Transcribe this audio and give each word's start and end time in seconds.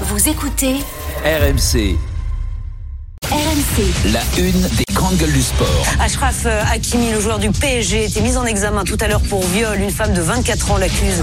Vous 0.00 0.28
écoutez 0.28 0.78
RMC, 1.24 1.96
RMC. 3.54 4.12
la 4.12 4.20
une 4.38 4.60
des 4.76 4.84
grandes 4.92 5.16
gueules 5.16 5.32
du 5.32 5.42
sport. 5.42 5.86
Ashraf 6.00 6.42
euh, 6.46 6.62
Hakimi, 6.72 7.12
le 7.12 7.20
joueur 7.20 7.38
du 7.38 7.50
PSG, 7.50 8.06
était 8.06 8.20
mis 8.20 8.36
en 8.36 8.44
examen 8.46 8.82
tout 8.84 8.96
à 9.00 9.06
l'heure 9.06 9.20
pour 9.20 9.44
viol. 9.46 9.80
Une 9.80 9.90
femme 9.90 10.12
de 10.12 10.20
24 10.20 10.72
ans 10.72 10.76
l'accuse. 10.78 11.22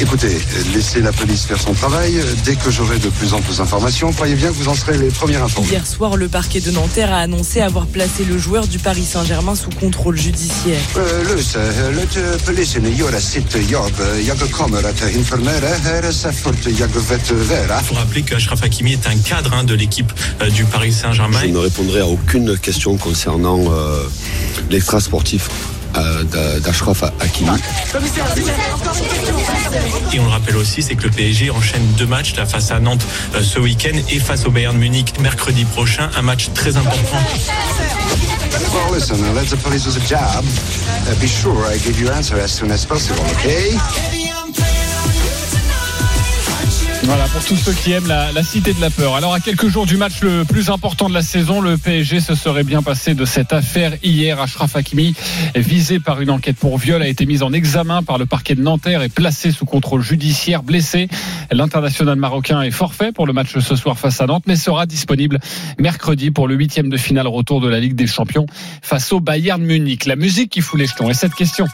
Écoutez, 0.00 0.40
laissez 0.74 1.00
la 1.00 1.12
police 1.12 1.44
faire 1.44 1.60
son 1.60 1.74
travail. 1.74 2.20
Dès 2.44 2.56
que 2.56 2.70
j'aurai 2.70 2.98
de 2.98 3.08
plus 3.10 3.34
en 3.34 3.40
plus 3.40 3.58
d'informations, 3.58 4.12
croyez 4.12 4.34
bien 4.34 4.48
que 4.48 4.54
vous 4.54 4.68
en 4.68 4.74
serez 4.74 4.98
les 4.98 5.08
premiers 5.08 5.36
informés. 5.36 5.68
Hier 5.68 5.86
soir, 5.86 6.16
le 6.16 6.28
parquet 6.28 6.60
de 6.60 6.70
Nanterre 6.72 7.12
a 7.12 7.18
annoncé 7.18 7.60
avoir 7.60 7.86
placé 7.86 8.24
le 8.24 8.38
joueur 8.38 8.66
du 8.66 8.78
Paris 8.78 9.04
Saint-Germain 9.04 9.54
sous 9.54 9.70
contrôle 9.70 10.18
judiciaire. 10.18 10.80
Eh, 10.96 11.34
Lus, 11.34 11.54
le 11.54 12.38
polisen 12.44 12.96
gör 12.96 13.20
sitt 13.20 13.70
jobb. 13.70 13.92
Jag 14.26 14.50
kommer 14.50 14.84
att 14.88 15.14
informera 15.14 15.68
er 15.68 16.12
så 16.12 16.32
fort 16.32 16.66
jag 16.66 16.88
vet 16.88 17.30
vera. 17.30 17.78
Il 17.80 17.84
faut 17.84 17.98
rappeler 17.98 18.22
que 18.22 18.34
Achraf 18.34 18.62
Hakimi 18.62 18.92
est 18.92 19.06
un 19.06 19.18
cadre 19.18 19.51
hein, 19.52 19.64
de 19.64 19.74
l'équipe 19.74 20.12
euh, 20.40 20.50
du 20.50 20.64
Paris 20.64 20.92
Saint-Germain. 20.92 21.38
Je 21.42 21.46
ne 21.48 21.58
répondrai 21.58 22.00
à 22.00 22.06
aucune 22.06 22.56
question 22.58 22.96
concernant 22.96 23.60
euh, 23.70 24.02
l'extra 24.70 25.00
sportif 25.00 25.48
euh, 25.96 26.24
d'A- 26.24 26.60
d'Ashraf 26.60 27.02
Hakimi. 27.20 27.50
Et 30.12 30.18
on 30.20 30.24
le 30.24 30.30
rappelle 30.30 30.56
aussi, 30.56 30.82
c'est 30.82 30.94
que 30.94 31.04
le 31.04 31.10
PSG 31.10 31.50
enchaîne 31.50 31.82
deux 31.98 32.06
matchs 32.06 32.34
là, 32.36 32.46
face 32.46 32.70
à 32.70 32.80
Nantes 32.80 33.04
euh, 33.34 33.42
ce 33.42 33.58
week-end 33.58 33.96
et 34.10 34.18
face 34.18 34.46
au 34.46 34.50
Bayern 34.50 34.76
Munich 34.76 35.14
mercredi 35.20 35.64
prochain. 35.64 36.10
Un 36.16 36.22
match 36.22 36.48
très 36.54 36.76
important. 36.76 37.18
Well, 38.74 38.94
listen, 38.98 39.16
let 39.34 39.44
the 39.50 39.56
police 39.62 39.84
do 39.84 39.90
the 39.90 40.06
job. 40.08 40.44
Uh, 41.06 41.14
be 41.20 41.26
sure 41.28 41.66
I 41.72 41.78
give 41.78 42.00
you 42.00 42.10
answer 42.10 42.36
as 42.38 42.48
soon 42.48 42.70
as 42.70 42.84
possible, 42.86 43.20
okay? 43.38 43.76
Voilà, 47.04 47.24
pour 47.24 47.44
tous 47.44 47.56
ceux 47.56 47.72
qui 47.72 47.90
aiment 47.90 48.06
la, 48.06 48.42
cité 48.44 48.72
de 48.72 48.80
la 48.80 48.88
peur. 48.88 49.16
Alors, 49.16 49.34
à 49.34 49.40
quelques 49.40 49.66
jours 49.66 49.86
du 49.86 49.96
match 49.96 50.22
le 50.22 50.44
plus 50.44 50.70
important 50.70 51.08
de 51.08 51.14
la 51.14 51.22
saison, 51.22 51.60
le 51.60 51.76
PSG 51.76 52.20
se 52.20 52.36
serait 52.36 52.62
bien 52.62 52.80
passé 52.80 53.14
de 53.14 53.24
cette 53.24 53.52
affaire 53.52 53.94
hier. 54.04 54.40
Ashraf 54.40 54.76
Hakimi, 54.76 55.14
visé 55.56 55.98
par 55.98 56.20
une 56.20 56.30
enquête 56.30 56.56
pour 56.56 56.78
viol, 56.78 57.02
a 57.02 57.08
été 57.08 57.26
mis 57.26 57.42
en 57.42 57.52
examen 57.52 58.04
par 58.04 58.18
le 58.18 58.26
parquet 58.26 58.54
de 58.54 58.62
Nanterre 58.62 59.02
et 59.02 59.08
placé 59.08 59.50
sous 59.50 59.66
contrôle 59.66 60.02
judiciaire, 60.02 60.62
blessé. 60.62 61.08
L'international 61.50 62.16
marocain 62.16 62.62
est 62.62 62.70
forfait 62.70 63.10
pour 63.10 63.26
le 63.26 63.32
match 63.32 63.58
ce 63.58 63.76
soir 63.76 63.98
face 63.98 64.20
à 64.20 64.26
Nantes, 64.26 64.44
mais 64.46 64.56
sera 64.56 64.86
disponible 64.86 65.40
mercredi 65.78 66.30
pour 66.30 66.46
le 66.46 66.54
huitième 66.54 66.88
de 66.88 66.96
finale 66.96 67.26
retour 67.26 67.60
de 67.60 67.68
la 67.68 67.80
Ligue 67.80 67.94
des 67.94 68.06
Champions 68.06 68.46
face 68.80 69.12
au 69.12 69.18
Bayern 69.18 69.62
Munich. 69.62 70.06
La 70.06 70.16
musique 70.16 70.50
qui 70.50 70.60
fout 70.60 70.78
les 70.78 70.86
jetons. 70.86 71.10
Et 71.10 71.14
cette 71.14 71.34
question 71.34 71.66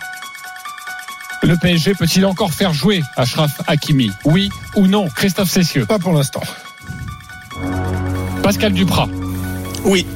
le 1.43 1.57
PSG 1.57 1.95
peut-il 1.95 2.27
encore 2.27 2.53
faire 2.53 2.73
jouer 2.73 3.03
Ashraf 3.17 3.61
Hakimi? 3.67 4.11
Oui 4.25 4.51
ou 4.77 4.87
non 4.87 5.09
Christophe 5.09 5.51
Cessieux? 5.51 5.87
Pas 5.87 5.99
pour 5.99 6.13
l'instant. 6.13 6.43
Pascal 8.43 8.73
Duprat 8.73 9.09
Oui. 9.85 10.07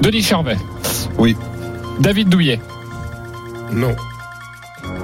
Denis 0.00 0.22
Charvet 0.22 0.58
Oui. 1.18 1.36
David 2.00 2.28
Douillet 2.28 2.60
Non. 3.72 3.94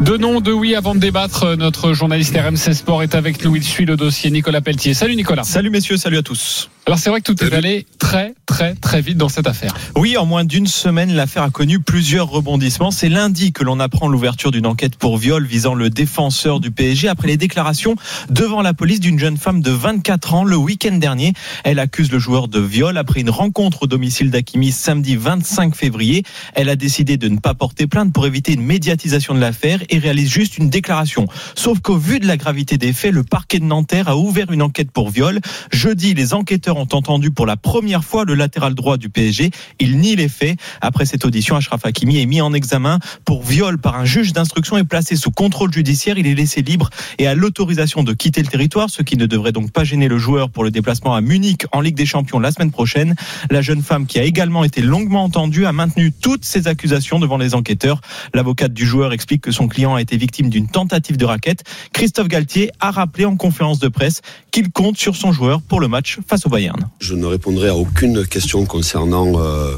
Deux 0.00 0.16
noms, 0.16 0.40
deux 0.40 0.52
oui 0.52 0.74
avant 0.74 0.94
de 0.94 1.00
débattre. 1.00 1.56
Notre 1.56 1.92
journaliste 1.92 2.34
RMC 2.36 2.74
Sport 2.74 3.02
est 3.02 3.14
avec 3.14 3.44
nous. 3.44 3.54
Il 3.56 3.62
suit 3.62 3.84
le 3.84 3.96
dossier 3.96 4.30
Nicolas 4.30 4.60
Pelletier. 4.60 4.94
Salut 4.94 5.14
Nicolas. 5.14 5.44
Salut 5.44 5.70
messieurs, 5.70 5.96
salut 5.96 6.16
à 6.18 6.22
tous. 6.22 6.70
Alors 6.86 6.98
c'est 6.98 7.10
vrai 7.10 7.20
que 7.20 7.30
tout 7.32 7.44
est 7.44 7.52
allé 7.52 7.86
très 7.98 8.34
très 8.60 8.74
très 8.74 9.00
vite 9.00 9.16
dans 9.16 9.30
cette 9.30 9.46
affaire. 9.46 9.74
Oui, 9.96 10.18
en 10.18 10.26
moins 10.26 10.44
d'une 10.44 10.66
semaine, 10.66 11.14
l'affaire 11.14 11.44
a 11.44 11.50
connu 11.50 11.80
plusieurs 11.80 12.28
rebondissements. 12.28 12.90
C'est 12.90 13.08
lundi 13.08 13.52
que 13.52 13.64
l'on 13.64 13.80
apprend 13.80 14.06
l'ouverture 14.06 14.50
d'une 14.50 14.66
enquête 14.66 14.96
pour 14.96 15.16
viol 15.16 15.46
visant 15.46 15.72
le 15.72 15.88
défenseur 15.88 16.60
du 16.60 16.70
PSG 16.70 17.08
après 17.08 17.28
les 17.28 17.38
déclarations 17.38 17.96
devant 18.28 18.60
la 18.60 18.74
police 18.74 19.00
d'une 19.00 19.18
jeune 19.18 19.38
femme 19.38 19.62
de 19.62 19.70
24 19.70 20.34
ans 20.34 20.44
le 20.44 20.56
week-end 20.56 20.94
dernier. 20.98 21.32
Elle 21.64 21.78
accuse 21.78 22.12
le 22.12 22.18
joueur 22.18 22.48
de 22.48 22.60
viol 22.60 22.98
après 22.98 23.20
une 23.20 23.30
rencontre 23.30 23.84
au 23.84 23.86
domicile 23.86 24.30
d'Akimi 24.30 24.72
samedi 24.72 25.16
25 25.16 25.74
février. 25.74 26.22
Elle 26.52 26.68
a 26.68 26.76
décidé 26.76 27.16
de 27.16 27.28
ne 27.28 27.38
pas 27.38 27.54
porter 27.54 27.86
plainte 27.86 28.12
pour 28.12 28.26
éviter 28.26 28.52
une 28.52 28.62
médiatisation 28.62 29.32
de 29.32 29.40
l'affaire 29.40 29.80
et 29.88 29.96
réalise 29.96 30.30
juste 30.30 30.58
une 30.58 30.68
déclaration. 30.68 31.26
Sauf 31.54 31.80
qu'au 31.80 31.96
vu 31.96 32.20
de 32.20 32.26
la 32.26 32.36
gravité 32.36 32.76
des 32.76 32.92
faits, 32.92 33.14
le 33.14 33.24
parquet 33.24 33.58
de 33.58 33.64
Nanterre 33.64 34.08
a 34.08 34.18
ouvert 34.18 34.52
une 34.52 34.60
enquête 34.60 34.90
pour 34.90 35.08
viol. 35.08 35.40
Jeudi, 35.72 36.12
les 36.12 36.34
enquêteurs 36.34 36.76
ont 36.76 36.88
entendu 36.92 37.30
pour 37.30 37.46
la 37.46 37.56
première 37.56 38.04
fois 38.04 38.26
le 38.26 38.34
latéral 38.50 38.74
droit 38.74 38.96
du 38.96 39.10
PSG. 39.10 39.52
Il 39.78 39.98
nie 39.98 40.16
les 40.16 40.28
faits. 40.28 40.58
Après 40.80 41.06
cette 41.06 41.24
audition, 41.24 41.54
Achraf 41.54 41.86
Hakimi 41.86 42.20
est 42.20 42.26
mis 42.26 42.40
en 42.40 42.52
examen 42.52 42.98
pour 43.24 43.44
viol 43.44 43.78
par 43.78 43.94
un 43.94 44.04
juge 44.04 44.32
d'instruction 44.32 44.76
et 44.76 44.82
placé 44.82 45.14
sous 45.14 45.30
contrôle 45.30 45.72
judiciaire. 45.72 46.18
Il 46.18 46.26
est 46.26 46.34
laissé 46.34 46.62
libre 46.62 46.90
et 47.18 47.28
a 47.28 47.36
l'autorisation 47.36 48.02
de 48.02 48.12
quitter 48.12 48.42
le 48.42 48.48
territoire, 48.48 48.90
ce 48.90 49.02
qui 49.02 49.16
ne 49.16 49.26
devrait 49.26 49.52
donc 49.52 49.70
pas 49.70 49.84
gêner 49.84 50.08
le 50.08 50.18
joueur 50.18 50.50
pour 50.50 50.64
le 50.64 50.72
déplacement 50.72 51.14
à 51.14 51.20
Munich 51.20 51.64
en 51.70 51.80
Ligue 51.80 51.94
des 51.94 52.06
Champions 52.06 52.40
la 52.40 52.50
semaine 52.50 52.72
prochaine. 52.72 53.14
La 53.52 53.62
jeune 53.62 53.82
femme 53.82 54.06
qui 54.06 54.18
a 54.18 54.24
également 54.24 54.64
été 54.64 54.82
longuement 54.82 55.22
entendue 55.22 55.64
a 55.64 55.72
maintenu 55.72 56.10
toutes 56.10 56.44
ses 56.44 56.66
accusations 56.66 57.20
devant 57.20 57.36
les 57.36 57.54
enquêteurs. 57.54 58.00
L'avocate 58.34 58.72
du 58.72 58.84
joueur 58.84 59.12
explique 59.12 59.42
que 59.42 59.52
son 59.52 59.68
client 59.68 59.94
a 59.94 60.00
été 60.00 60.16
victime 60.16 60.50
d'une 60.50 60.66
tentative 60.66 61.16
de 61.16 61.24
raquette. 61.24 61.62
Christophe 61.92 62.26
Galtier 62.26 62.72
a 62.80 62.90
rappelé 62.90 63.26
en 63.26 63.36
conférence 63.36 63.78
de 63.78 63.86
presse 63.86 64.22
qu'il 64.50 64.72
compte 64.72 64.98
sur 64.98 65.14
son 65.14 65.30
joueur 65.30 65.62
pour 65.62 65.78
le 65.78 65.86
match 65.86 66.18
face 66.26 66.46
au 66.46 66.48
Bayern. 66.48 66.88
Je 66.98 67.14
ne 67.14 67.26
répondrai 67.26 67.68
à 67.68 67.76
aucune 67.76 68.26
question 68.26 68.39
concernant 68.66 69.32
euh, 69.40 69.76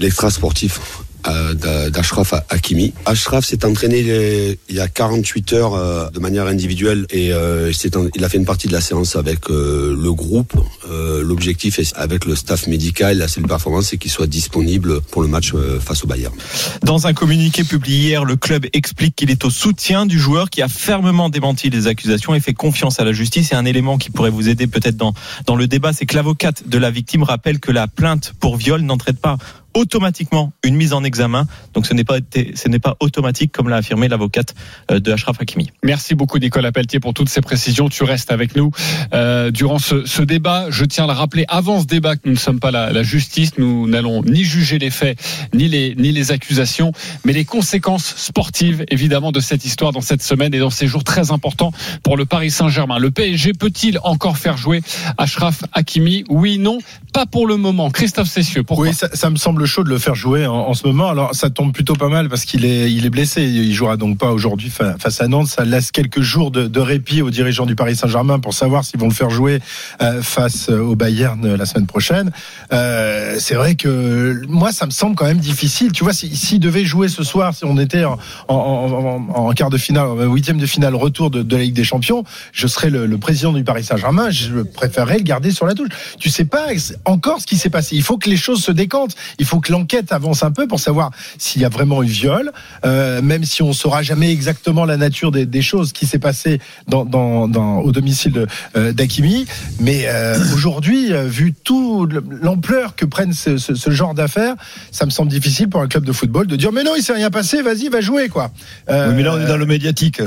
l'extra 0.00 0.30
sportif 0.30 1.01
d'Ashraf 1.24 2.34
Hakimi. 2.50 2.92
Ashraf 3.06 3.44
s'est 3.44 3.64
entraîné 3.64 4.02
les- 4.02 4.58
il 4.68 4.76
y 4.76 4.80
a 4.80 4.88
48 4.88 5.52
heures 5.52 5.74
euh, 5.74 6.10
de 6.10 6.18
manière 6.20 6.46
individuelle 6.46 7.06
et 7.10 7.32
euh, 7.32 7.72
il 8.14 8.24
a 8.24 8.28
fait 8.28 8.38
une 8.38 8.44
partie 8.44 8.68
de 8.68 8.72
la 8.72 8.80
séance 8.80 9.16
avec 9.16 9.50
euh, 9.50 9.96
le 10.00 10.12
groupe. 10.12 10.52
Euh, 10.90 11.22
L'objectif 11.22 11.78
est 11.78 11.92
avec 11.96 12.24
le 12.24 12.34
staff 12.36 12.66
médical, 12.66 13.18
la 13.18 13.28
cellule 13.28 13.48
performance, 13.48 13.86
c'est 13.88 13.96
qu'il 13.98 14.10
soit 14.10 14.26
disponible 14.26 15.00
pour 15.00 15.22
le 15.22 15.28
match 15.28 15.52
euh, 15.54 15.78
face 15.80 16.04
au 16.04 16.06
Bayern. 16.06 16.34
Dans 16.82 17.06
un 17.06 17.12
communiqué 17.14 17.64
publié 17.64 18.08
hier, 18.08 18.24
le 18.24 18.36
club 18.36 18.66
explique 18.72 19.14
qu'il 19.16 19.30
est 19.30 19.44
au 19.44 19.50
soutien 19.50 20.06
du 20.06 20.18
joueur 20.18 20.50
qui 20.50 20.62
a 20.62 20.68
fermement 20.68 21.28
démenti 21.28 21.70
les 21.70 21.86
accusations 21.86 22.34
et 22.34 22.40
fait 22.40 22.54
confiance 22.54 22.98
à 23.00 23.04
la 23.04 23.12
justice. 23.12 23.52
Et 23.52 23.54
un 23.54 23.64
élément 23.64 23.98
qui 23.98 24.10
pourrait 24.10 24.30
vous 24.30 24.48
aider 24.48 24.66
peut-être 24.66 24.96
dans, 24.96 25.14
dans 25.46 25.56
le 25.56 25.66
débat, 25.66 25.92
c'est 25.92 26.06
que 26.06 26.14
l'avocate 26.16 26.68
de 26.68 26.78
la 26.78 26.90
victime 26.90 27.22
rappelle 27.22 27.60
que 27.60 27.70
la 27.72 27.86
plainte 27.88 28.32
pour 28.40 28.56
viol 28.56 28.82
n'entraîne 28.82 29.16
pas 29.16 29.36
automatiquement 29.74 30.52
une 30.64 30.74
mise 30.76 30.92
en 30.92 31.04
examen. 31.04 31.46
Donc 31.74 31.86
ce 31.86 31.94
n'est 31.94 32.04
pas, 32.04 32.18
été- 32.18 32.52
ce 32.56 32.68
n'est 32.68 32.78
pas 32.78 32.96
automatique 33.00 33.52
comme 33.52 33.68
l'a 33.68 33.76
affirmé 33.76 34.08
l'avocate 34.08 34.54
euh, 34.90 35.00
de 35.00 35.12
Ashraf 35.12 35.40
Hakimi. 35.40 35.70
Merci 35.82 36.14
beaucoup 36.14 36.38
Nicolas 36.38 36.72
Pelletier 36.72 37.00
pour 37.00 37.14
toutes 37.14 37.28
ces 37.28 37.40
précisions. 37.40 37.88
Tu 37.88 38.04
restes 38.04 38.30
avec 38.32 38.56
nous 38.56 38.70
euh, 39.14 39.50
durant 39.50 39.78
ce, 39.78 40.04
ce 40.06 40.22
débat. 40.22 40.66
Je 40.70 40.84
tiens 40.84 41.04
à 41.04 41.06
le 41.06 41.12
rappeler 41.12 41.44
avant 41.48 41.80
ce 41.80 41.86
débat 41.86 42.16
que 42.16 42.22
nous 42.26 42.32
ne 42.32 42.38
sommes 42.38 42.60
pas 42.60 42.70
la, 42.70 42.92
la 42.92 43.02
justice. 43.02 43.52
Nous 43.58 43.86
n'allons 43.88 44.22
ni 44.22 44.44
juger 44.44 44.78
les 44.78 44.90
faits 44.90 45.18
ni 45.54 45.68
les 45.68 45.94
ni 45.96 46.12
les 46.12 46.32
accusations, 46.32 46.92
mais 47.24 47.32
les 47.32 47.44
conséquences 47.44 48.14
sportives 48.16 48.84
évidemment 48.90 49.32
de 49.32 49.40
cette 49.40 49.64
histoire 49.64 49.92
dans 49.92 50.00
cette 50.00 50.22
semaine 50.22 50.54
et 50.54 50.58
dans 50.58 50.70
ces 50.70 50.86
jours 50.86 51.04
très 51.04 51.30
importants 51.30 51.72
pour 52.02 52.16
le 52.16 52.24
Paris 52.24 52.50
Saint-Germain. 52.50 52.98
Le 52.98 53.10
PSG 53.10 53.52
peut-il 53.52 53.98
encore 54.04 54.36
faire 54.38 54.56
jouer 54.56 54.82
Ashraf 55.18 55.62
Hakimi? 55.72 56.24
Oui, 56.28 56.58
non, 56.58 56.78
pas 57.12 57.26
pour 57.26 57.46
le 57.46 57.56
moment. 57.56 57.90
Christophe 57.90 58.28
Cessieux, 58.28 58.62
pourquoi? 58.62 58.88
Oui, 58.88 58.94
ça, 58.94 59.08
ça 59.12 59.30
me 59.30 59.36
semble 59.36 59.61
chaud 59.66 59.84
de 59.84 59.88
le 59.88 59.98
faire 59.98 60.14
jouer 60.14 60.46
en, 60.46 60.74
ce 60.74 60.86
moment. 60.86 61.08
Alors, 61.08 61.34
ça 61.34 61.50
tombe 61.50 61.72
plutôt 61.72 61.94
pas 61.94 62.08
mal 62.08 62.28
parce 62.28 62.44
qu'il 62.44 62.64
est, 62.64 62.92
il 62.92 63.04
est 63.06 63.10
blessé. 63.10 63.42
Il 63.42 63.72
jouera 63.74 63.96
donc 63.96 64.18
pas 64.18 64.30
aujourd'hui 64.30 64.70
fa- 64.70 64.96
face 64.98 65.20
à 65.20 65.28
Nantes. 65.28 65.48
Ça 65.48 65.64
laisse 65.64 65.90
quelques 65.90 66.20
jours 66.20 66.50
de, 66.50 66.80
répit 66.80 67.22
aux 67.22 67.30
dirigeants 67.30 67.66
du 67.66 67.74
Paris 67.76 67.96
Saint-Germain 67.96 68.38
pour 68.38 68.54
savoir 68.54 68.84
s'ils 68.84 68.98
vont 69.00 69.08
le 69.08 69.14
faire 69.14 69.30
jouer 69.30 69.60
euh, 70.00 70.22
face 70.22 70.68
au 70.68 70.94
Bayern 70.96 71.44
euh, 71.44 71.56
la 71.56 71.66
semaine 71.66 71.86
prochaine. 71.86 72.30
Euh, 72.72 73.36
c'est 73.38 73.54
vrai 73.54 73.74
que 73.74 74.42
moi, 74.48 74.72
ça 74.72 74.86
me 74.86 74.90
semble 74.90 75.14
quand 75.16 75.26
même 75.26 75.38
difficile. 75.38 75.92
Tu 75.92 76.04
vois, 76.04 76.12
si- 76.12 76.34
s'il 76.36 76.60
devait 76.60 76.84
jouer 76.84 77.08
ce 77.08 77.22
soir, 77.22 77.54
si 77.54 77.64
on 77.64 77.78
était 77.78 78.04
en, 78.04 78.18
en, 78.48 79.52
quart 79.52 79.70
de 79.70 79.78
finale, 79.78 80.06
huitième 80.28 80.58
de 80.58 80.66
finale, 80.66 80.94
retour 80.94 81.30
de, 81.30 81.42
de 81.42 81.56
la 81.56 81.62
Ligue 81.62 81.74
des 81.74 81.84
Champions, 81.84 82.24
je 82.52 82.66
serais 82.66 82.90
le, 82.90 83.06
le 83.06 83.18
président 83.18 83.52
du 83.52 83.64
Paris 83.64 83.84
Saint-Germain. 83.84 84.30
Je 84.30 84.62
préférerais 84.62 85.18
le 85.18 85.24
garder 85.24 85.50
sur 85.50 85.66
la 85.66 85.74
touche. 85.74 85.88
Tu 86.18 86.30
sais 86.30 86.44
pas 86.44 86.66
encore 87.04 87.40
ce 87.40 87.46
qui 87.46 87.56
s'est 87.56 87.70
passé. 87.70 87.96
Il 87.96 88.02
faut 88.02 88.18
que 88.18 88.28
les 88.30 88.36
choses 88.36 88.62
se 88.62 88.72
décantent. 88.72 89.14
Il 89.38 89.46
faut 89.46 89.51
que 89.60 89.72
l'enquête 89.72 90.12
avance 90.12 90.42
un 90.42 90.50
peu 90.50 90.66
pour 90.66 90.80
savoir 90.80 91.10
s'il 91.38 91.62
y 91.62 91.64
a 91.64 91.68
vraiment 91.68 92.02
eu 92.02 92.06
viol, 92.06 92.52
euh, 92.84 93.20
même 93.22 93.44
si 93.44 93.62
on 93.62 93.72
saura 93.72 94.02
jamais 94.02 94.30
exactement 94.32 94.84
la 94.84 94.96
nature 94.96 95.30
des, 95.32 95.46
des 95.46 95.62
choses 95.62 95.92
qui 95.92 96.06
s'est 96.06 96.18
passé 96.18 96.60
dans, 96.88 97.04
dans, 97.04 97.48
dans, 97.48 97.78
au 97.80 97.92
domicile 97.92 98.32
de, 98.32 98.46
euh, 98.76 98.92
d'Akimi. 98.92 99.46
Mais 99.80 100.04
euh, 100.06 100.38
aujourd'hui, 100.54 101.12
euh, 101.12 101.24
vu 101.26 101.52
tout 101.52 102.06
le- 102.06 102.24
l'ampleur 102.42 102.94
que 102.96 103.04
prennent 103.04 103.32
ce, 103.32 103.56
ce, 103.58 103.74
ce 103.74 103.90
genre 103.90 104.14
d'affaires, 104.14 104.54
ça 104.90 105.04
me 105.06 105.10
semble 105.10 105.30
difficile 105.30 105.68
pour 105.68 105.80
un 105.80 105.88
club 105.88 106.04
de 106.04 106.12
football 106.12 106.46
de 106.46 106.56
dire 106.56 106.72
mais 106.72 106.84
non, 106.84 106.92
il 106.96 107.02
s'est 107.02 107.12
rien 107.12 107.30
passé, 107.30 107.62
vas-y, 107.62 107.88
va 107.88 108.00
jouer 108.00 108.28
quoi. 108.28 108.50
Euh, 108.88 109.08
Oui, 109.08 109.14
mais 109.16 109.22
là, 109.22 109.34
on 109.34 109.40
est 109.40 109.46
dans 109.46 109.56
le 109.56 109.66
médiatique. 109.66 110.20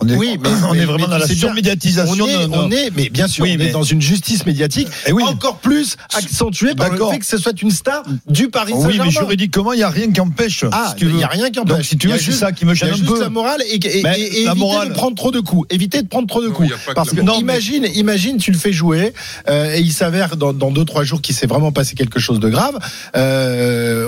On 0.00 0.08
est, 0.08 0.14
Oui, 0.16 0.36
mais 0.42 0.48
on 0.68 0.72
mais- 0.74 0.80
est 0.80 0.84
vraiment 0.84 1.06
mais 1.06 1.10
dans 1.12 1.18
la 1.18 1.26
surmédiatisation. 1.26 2.24
On 2.24 2.28
est, 2.28 2.46
on 2.52 2.70
est, 2.70 2.90
mais 2.96 3.08
bien 3.08 3.28
sûr, 3.28 3.44
Oui, 3.44 3.52
on 3.54 3.58
mais- 3.58 3.68
est 3.68 3.72
dans 3.72 3.82
une 3.82 4.00
justice 4.02 4.44
médiatique 4.46 4.88
Eh 5.06 5.12
oui. 5.12 5.22
encore 5.24 5.56
plus 5.58 5.96
accentuée 6.14 6.74
par 6.74 6.90
le 6.90 6.98
fait 7.10 7.18
que 7.18 7.26
ce 7.26 7.38
soit 7.38 7.60
une 7.62 7.70
star 7.70 8.02
du 8.28 8.48
Paris 8.48 8.72
Oui, 8.74 8.82
Saint-Germain. 8.82 9.04
mais 9.06 9.10
juridiquement, 9.10 9.72
il 9.72 9.76
n'y 9.78 9.82
a 9.82 9.88
rien 9.90 10.10
qui 10.12 10.20
empêche. 10.20 10.64
Ah, 10.72 10.94
si 10.96 11.04
il 11.04 11.08
veux. 11.10 11.16
n'y 11.16 11.24
a 11.24 11.28
rien 11.28 11.46
qui 11.46 11.52
Donc, 11.60 11.70
empêche. 11.72 11.88
si 11.88 11.96
tu 11.96 12.08
veux, 12.08 12.18
c'est 12.18 12.32
ça 12.32 12.52
qui 12.52 12.64
me 12.66 12.72
Il 12.72 12.76
y 12.76 12.78
gêne 12.78 12.88
a 12.90 12.92
un 12.92 12.96
juste 12.96 13.08
peu. 13.08 13.20
la 13.20 13.28
morale 13.30 13.62
et, 13.70 13.76
et- 13.76 14.02
Mais 14.02 14.20
et- 14.20 14.40
et 14.42 14.44
la 14.44 14.50
éviter 14.52 14.54
morale- 14.66 14.88
de 14.88 14.94
prendre 14.94 15.14
trop 15.16 15.30
de 15.30 15.40
coups. 15.40 15.66
Éviter 15.74 16.02
de 16.02 16.08
prendre 16.08 16.26
trop 16.28 16.42
de 16.42 16.48
Non, 16.48 16.52
coups. 16.54 16.68
que 16.68 16.92
Parce 16.94 17.10
que 17.10 17.20
imagine, 17.40 17.86
imagine, 17.94 18.36
tu 18.38 18.50
le 18.52 18.58
fais 18.58 18.72
jouer 18.72 19.12
euh, 19.48 19.74
et 19.74 19.80
il 19.80 19.92
s'avère 19.92 20.36
dans, 20.36 20.52
dans 20.52 20.70
deux 20.70 20.84
trois 20.84 21.04
jours 21.04 21.20
qu'il 21.22 21.34
s'est 21.34 21.46
vraiment 21.46 21.72
passé 21.72 21.94
quelque 21.94 22.20
chose 22.20 22.38
de 22.40 22.48
grave. 22.48 22.78
Euh, 23.16 24.06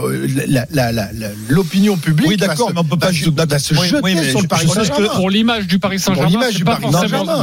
L'opinion 1.48 1.96
publique. 1.96 2.28
Oui, 2.28 2.36
d'accord, 2.36 2.70
mais 2.74 2.80
on 2.80 2.84
peut 2.84 2.96
pas 2.98 3.12
se- 3.12 3.28
Oui, 3.74 3.88
jeter 3.88 4.00
oui, 4.02 4.30
sur 4.30 4.40
le 4.42 4.48
Paris 4.48 4.68
Saint-Germain. 4.68 5.08
que 5.08 5.14
Pour 5.16 5.30
l'image 5.30 5.66
du 5.66 5.77
Paris 5.78 5.98
Saint-Germain, 5.98 6.28
l'image 6.30 6.54
du 6.56 6.64
Paris. 6.64 6.84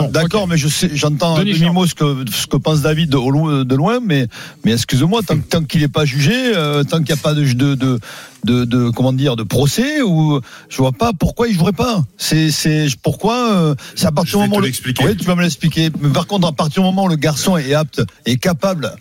D'accord, 0.09 0.47
mais 0.47 0.57
je 0.57 0.67
sais, 0.67 0.89
j'entends 0.93 1.37
Denis 1.39 1.53
de 1.53 1.57
Mimo 1.69 1.85
ce 1.87 1.95
que, 1.95 2.25
ce 2.31 2.47
que 2.47 2.57
pense 2.57 2.81
David 2.81 3.09
de, 3.09 3.17
loin- 3.17 3.63
de 3.65 3.75
loin, 3.75 3.99
mais, 4.03 4.27
mais 4.63 4.73
excuse-moi, 4.73 5.21
tant, 5.25 5.37
tant 5.39 5.63
qu'il 5.63 5.81
n'est 5.81 5.87
pas 5.87 6.05
jugé, 6.05 6.33
euh, 6.55 6.83
tant 6.83 6.97
qu'il 6.97 7.13
n'y 7.13 7.19
a 7.19 7.23
pas 7.23 7.33
de, 7.33 7.43
de, 7.53 7.75
de, 7.75 7.99
de, 8.43 8.65
de- 8.65 8.89
comment 8.89 9.13
dire, 9.13 9.35
de 9.35 9.43
procès, 9.43 10.01
ou 10.01 10.39
je 10.69 10.77
vois 10.77 10.91
pas 10.91 11.11
pourquoi 11.17 11.47
il 11.47 11.55
jouerait 11.55 11.71
pas. 11.73 12.03
C'est, 12.17 12.51
c'est 12.51 12.87
pourquoi 13.01 13.51
euh, 13.53 13.75
c'est 13.95 14.05
à 14.07 14.11
partir 14.11 14.31
Je 14.31 14.37
du 14.37 14.41
moment 14.43 14.55
te 14.55 14.57
où 14.57 14.61
le- 14.61 14.67
l'expliquer. 14.67 15.05
Oui, 15.05 15.15
tu 15.17 15.25
vas 15.25 15.35
me 15.35 15.41
l'expliquer. 15.41 15.89
Par 16.13 16.27
contre, 16.27 16.47
à 16.47 16.51
partir 16.51 16.81
du 16.81 16.87
moment 16.87 17.05
où 17.05 17.09
le 17.09 17.15
garçon 17.15 17.57
est 17.57 17.73
apte, 17.73 18.01
est 18.25 18.37
capable 18.37 18.91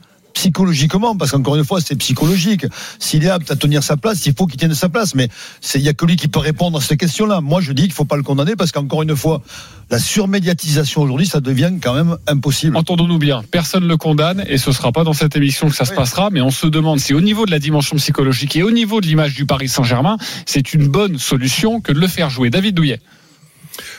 psychologiquement, 0.44 1.17
parce 1.17 1.31
qu'encore 1.31 1.56
une 1.56 1.64
fois, 1.64 1.81
c'est 1.81 1.96
psychologique. 1.96 2.67
S'il 2.99 3.25
est 3.25 3.31
apte 3.31 3.50
à 3.50 3.56
tenir 3.56 3.82
sa 3.82 3.96
place, 3.96 4.26
il 4.26 4.35
faut 4.37 4.46
qu'il 4.46 4.58
tienne 4.58 4.75
sa 4.75 4.91
place. 4.91 5.14
Mais 5.14 5.29
c'est, 5.62 5.79
il 5.79 5.85
y 5.85 5.88
a 5.88 5.94
que 5.94 6.05
lui 6.05 6.17
qui 6.17 6.29
peut 6.29 6.38
répondre 6.38 6.76
à 6.76 6.81
ces 6.82 6.99
questions-là. 6.99 7.41
Moi, 7.41 7.62
je 7.62 7.73
dis 7.73 7.85
qu'il 7.85 7.93
faut 7.93 8.05
pas 8.05 8.19
le 8.19 8.23
condamner 8.23 8.55
parce 8.55 8.70
qu'encore 8.70 9.02
une 9.02 9.17
fois, 9.17 9.41
la 9.88 9.99
surmédiatisation 9.99 11.00
aujourd'hui, 11.00 11.26
ça 11.26 11.41
devient 11.41 11.73
quand 11.82 11.94
même 11.94 12.19
impossible. 12.26 12.76
Entendons-nous 12.76 13.19
bien, 13.19 13.43
personne 13.50 13.85
ne 13.85 13.88
le 13.88 13.96
condamne 13.96 14.44
et 14.46 14.58
ce 14.58 14.70
sera 14.70 14.93
pas 14.93 15.02
dans 15.02 15.14
cette 15.14 15.35
émission 15.35 15.70
que 15.70 15.75
ça 15.75 15.87
se 15.87 15.94
passera, 15.94 16.29
mais 16.31 16.43
on 16.43 16.50
se 16.50 16.67
demande 16.67 17.00
si 17.00 17.14
au 17.14 17.23
niveau 17.23 17.46
de 17.46 17.50
la 17.50 17.58
dimension 17.58 17.96
psychologique 17.96 18.55
et 18.56 18.62
au 18.62 18.70
niveau 18.70 19.00
de 19.00 19.06
l'image 19.06 19.35
du 19.35 19.46
Paris 19.46 19.69
Saint-Germain, 19.69 20.19
c'est 20.44 20.75
une 20.75 20.88
bonne 20.88 21.19
solution 21.19 21.81
que 21.81 21.93
de 21.93 22.00
le 22.00 22.08
faire 22.08 22.29
jouer. 22.29 22.50
David 22.50 22.75
Douillet. 22.75 23.00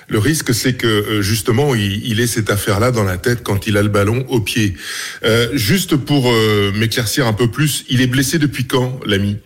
Le 0.08 0.20
risque, 0.20 0.54
c'est 0.54 0.74
que 0.74 0.88
euh, 0.88 1.22
justement, 1.22 1.74
il, 1.76 2.06
il 2.06 2.20
ait 2.20 2.28
cette 2.28 2.50
affaire-là 2.50 2.92
dans 2.92 3.04
la 3.04 3.18
tête 3.18 3.44
quand 3.44 3.68
il 3.68 3.78
a 3.78 3.82
le 3.84 3.90
ballon 3.90 4.26
au 4.30 4.40
pied. 4.40 4.76
Euh, 5.24 5.50
juste 5.54 5.96
pour 5.96 6.32
euh, 6.32 6.72
m'éclaircir 6.76 7.26
un 7.28 7.34
peu 7.34 7.50
plus, 7.50 7.86
il 7.90 8.02
est 8.02 8.08
blessé 8.08 8.38
depuis 8.38 8.66
quand, 8.66 9.00
l'ami? 9.06 9.38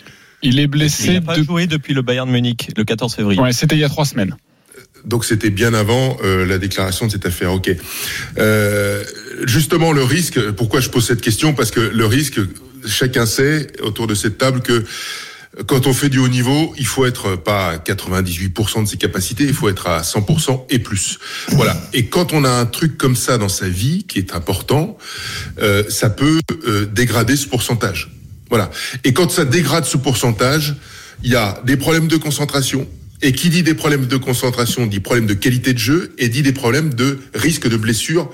Il 0.41 0.59
est 0.59 0.63
Il 0.63 0.67
blessé 0.67 1.13
n'a 1.13 1.21
pas 1.21 1.38
de... 1.38 1.44
joué 1.44 1.67
depuis 1.67 1.94
le 1.94 2.01
Bayern 2.01 2.29
Munich 2.29 2.71
le 2.75 2.83
14 2.83 3.15
février. 3.15 3.41
Ouais, 3.41 3.53
c'était 3.53 3.75
il 3.75 3.79
y 3.79 3.83
a 3.83 3.89
trois 3.89 4.06
semaines. 4.06 4.35
Donc 5.06 5.23
c'était 5.25 5.50
bien 5.50 5.73
avant 5.73 6.17
euh, 6.23 6.45
la 6.45 6.57
déclaration 6.57 7.07
de 7.07 7.11
cette 7.11 7.25
affaire. 7.25 7.53
Ok. 7.53 7.71
Euh, 8.38 9.03
justement, 9.45 9.91
le 9.94 10.03
risque. 10.03 10.51
Pourquoi 10.51 10.81
je 10.81 10.89
pose 10.89 11.06
cette 11.06 11.21
question? 11.21 11.53
Parce 11.53 11.71
que 11.71 11.79
le 11.79 12.06
risque, 12.06 12.39
chacun 12.85 13.25
sait 13.25 13.67
autour 13.81 14.07
de 14.07 14.15
cette 14.15 14.38
table 14.38 14.61
que 14.61 14.83
quand 15.65 15.87
on 15.87 15.93
fait 15.93 16.09
du 16.09 16.19
haut 16.19 16.27
niveau, 16.27 16.73
il 16.77 16.85
faut 16.85 17.05
être 17.05 17.35
pas 17.35 17.71
à 17.71 17.77
98% 17.77 18.83
de 18.83 18.87
ses 18.87 18.97
capacités, 18.97 19.43
il 19.45 19.53
faut 19.53 19.67
être 19.67 19.87
à 19.87 20.01
100% 20.01 20.65
et 20.69 20.79
plus. 20.79 21.17
Voilà. 21.49 21.75
Et 21.93 22.05
quand 22.05 22.33
on 22.33 22.43
a 22.43 22.49
un 22.49 22.65
truc 22.65 22.97
comme 22.97 23.15
ça 23.15 23.37
dans 23.37 23.49
sa 23.49 23.67
vie 23.67 24.03
qui 24.07 24.19
est 24.19 24.33
important, 24.35 24.97
euh, 25.59 25.83
ça 25.89 26.09
peut 26.09 26.39
euh, 26.67 26.85
dégrader 26.85 27.35
ce 27.35 27.47
pourcentage. 27.47 28.11
Voilà. 28.49 28.69
Et 29.03 29.13
quand 29.13 29.31
ça 29.31 29.43
dégrade 29.43 29.85
ce 29.85 29.97
pourcentage, 29.97 30.75
il 31.23 31.31
y 31.31 31.35
a 31.35 31.61
des 31.65 31.77
problèmes 31.77 32.07
de 32.07 32.17
concentration. 32.17 32.87
Et 33.21 33.33
qui 33.33 33.49
dit 33.49 33.63
des 33.63 33.73
problèmes 33.73 34.05
de 34.05 34.15
concentration 34.15 34.85
dit 34.85 35.01
problème 35.01 35.25
de 35.25 35.33
qualité 35.33 35.73
de 35.73 35.79
jeu 35.79 36.13
et 36.17 36.29
dit 36.29 36.41
des 36.41 36.53
problèmes 36.53 36.93
de 36.93 37.19
risque 37.33 37.67
de 37.67 37.75
blessure 37.75 38.31